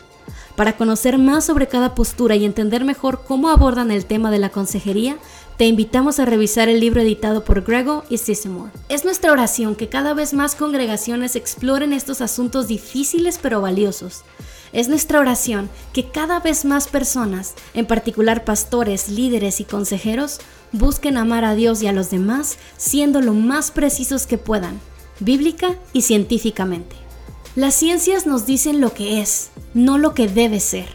Para 0.57 0.77
conocer 0.77 1.19
más 1.19 1.45
sobre 1.45 1.69
cada 1.69 1.95
postura 1.95 2.37
y 2.37 2.45
entender 2.45 2.85
mejor 2.85 3.23
cómo 3.27 3.51
abordan 3.51 3.91
el 3.91 4.05
tema 4.05 4.31
de 4.31 4.39
la 4.39 4.51
consejería, 4.51 5.17
te 5.57 5.67
invitamos 5.67 6.19
a 6.19 6.25
revisar 6.25 6.69
el 6.69 6.81
libro 6.81 7.01
editado 7.01 7.45
por 7.45 7.63
Grego 7.63 8.05
y 8.09 8.19
Sissemore. 8.19 8.73
Es 8.89 9.05
nuestra 9.05 9.33
oración 9.33 9.75
que 9.75 9.89
cada 9.89 10.15
vez 10.15 10.33
más 10.33 10.55
congregaciones 10.55 11.37
exploren 11.37 11.93
estos 11.93 12.21
asuntos 12.21 12.69
difíciles 12.69 13.39
pero 13.41 13.61
valiosos. 13.61 14.23
Es 14.73 14.89
nuestra 14.89 15.19
oración 15.19 15.69
que 15.93 16.11
cada 16.11 16.39
vez 16.39 16.65
más 16.65 16.87
personas, 16.87 17.55
en 17.75 17.87
particular 17.87 18.45
pastores, 18.45 19.09
líderes 19.09 19.61
y 19.61 19.65
consejeros, 19.65 20.39
busquen 20.73 21.17
amar 21.17 21.45
a 21.45 21.55
Dios 21.55 21.83
y 21.83 21.89
a 21.89 21.93
los 21.93 22.11
demás 22.11 22.57
siendo 22.77 23.21
lo 23.21 23.35
más 23.35 23.71
precisos 23.73 24.27
que 24.27 24.39
puedan, 24.39 24.81
bíblica 25.19 25.77
y 25.93 26.03
científicamente. 26.03 26.97
Las 27.57 27.75
ciencias 27.75 28.27
nos 28.27 28.47
dicen 28.47 28.81
lo 28.81 28.95
que 28.95 29.21
es, 29.21 29.51
no 29.75 29.99
lo 29.99 30.15
que 30.15 30.29
debe 30.29 30.61
ser. 30.61 30.87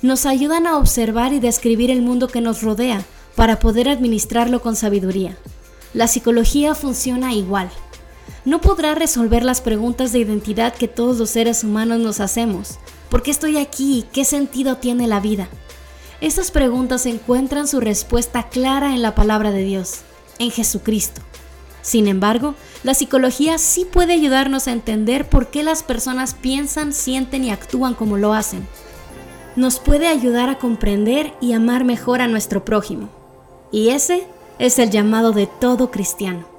Nos 0.00 0.26
ayudan 0.26 0.68
a 0.68 0.76
observar 0.76 1.32
y 1.32 1.40
describir 1.40 1.90
el 1.90 2.02
mundo 2.02 2.28
que 2.28 2.40
nos 2.40 2.62
rodea 2.62 3.04
para 3.34 3.58
poder 3.58 3.88
administrarlo 3.88 4.62
con 4.62 4.76
sabiduría. 4.76 5.36
La 5.92 6.06
psicología 6.06 6.76
funciona 6.76 7.32
igual. 7.32 7.68
No 8.44 8.60
podrá 8.60 8.94
resolver 8.94 9.44
las 9.44 9.60
preguntas 9.60 10.12
de 10.12 10.20
identidad 10.20 10.72
que 10.74 10.86
todos 10.86 11.18
los 11.18 11.30
seres 11.30 11.64
humanos 11.64 11.98
nos 11.98 12.20
hacemos, 12.20 12.78
¿Por 13.10 13.22
qué 13.22 13.30
estoy 13.30 13.56
aquí? 13.56 14.04
¿Qué 14.12 14.24
sentido 14.24 14.76
tiene 14.76 15.06
la 15.06 15.20
vida? 15.20 15.48
Estas 16.20 16.50
preguntas 16.50 17.06
encuentran 17.06 17.68
su 17.68 17.80
respuesta 17.80 18.48
clara 18.48 18.94
en 18.94 19.02
la 19.02 19.14
palabra 19.14 19.50
de 19.50 19.62
Dios, 19.62 20.00
en 20.38 20.50
Jesucristo. 20.50 21.22
Sin 21.80 22.06
embargo, 22.06 22.54
la 22.82 22.92
psicología 22.92 23.56
sí 23.56 23.86
puede 23.86 24.12
ayudarnos 24.12 24.68
a 24.68 24.72
entender 24.72 25.28
por 25.28 25.48
qué 25.48 25.62
las 25.62 25.82
personas 25.82 26.34
piensan, 26.34 26.92
sienten 26.92 27.44
y 27.44 27.50
actúan 27.50 27.94
como 27.94 28.18
lo 28.18 28.34
hacen. 28.34 28.66
Nos 29.56 29.80
puede 29.80 30.06
ayudar 30.06 30.50
a 30.50 30.58
comprender 30.58 31.32
y 31.40 31.52
amar 31.52 31.84
mejor 31.84 32.20
a 32.20 32.28
nuestro 32.28 32.64
prójimo. 32.64 33.08
Y 33.72 33.88
ese 33.90 34.26
es 34.58 34.78
el 34.78 34.90
llamado 34.90 35.32
de 35.32 35.46
todo 35.46 35.90
cristiano. 35.90 36.57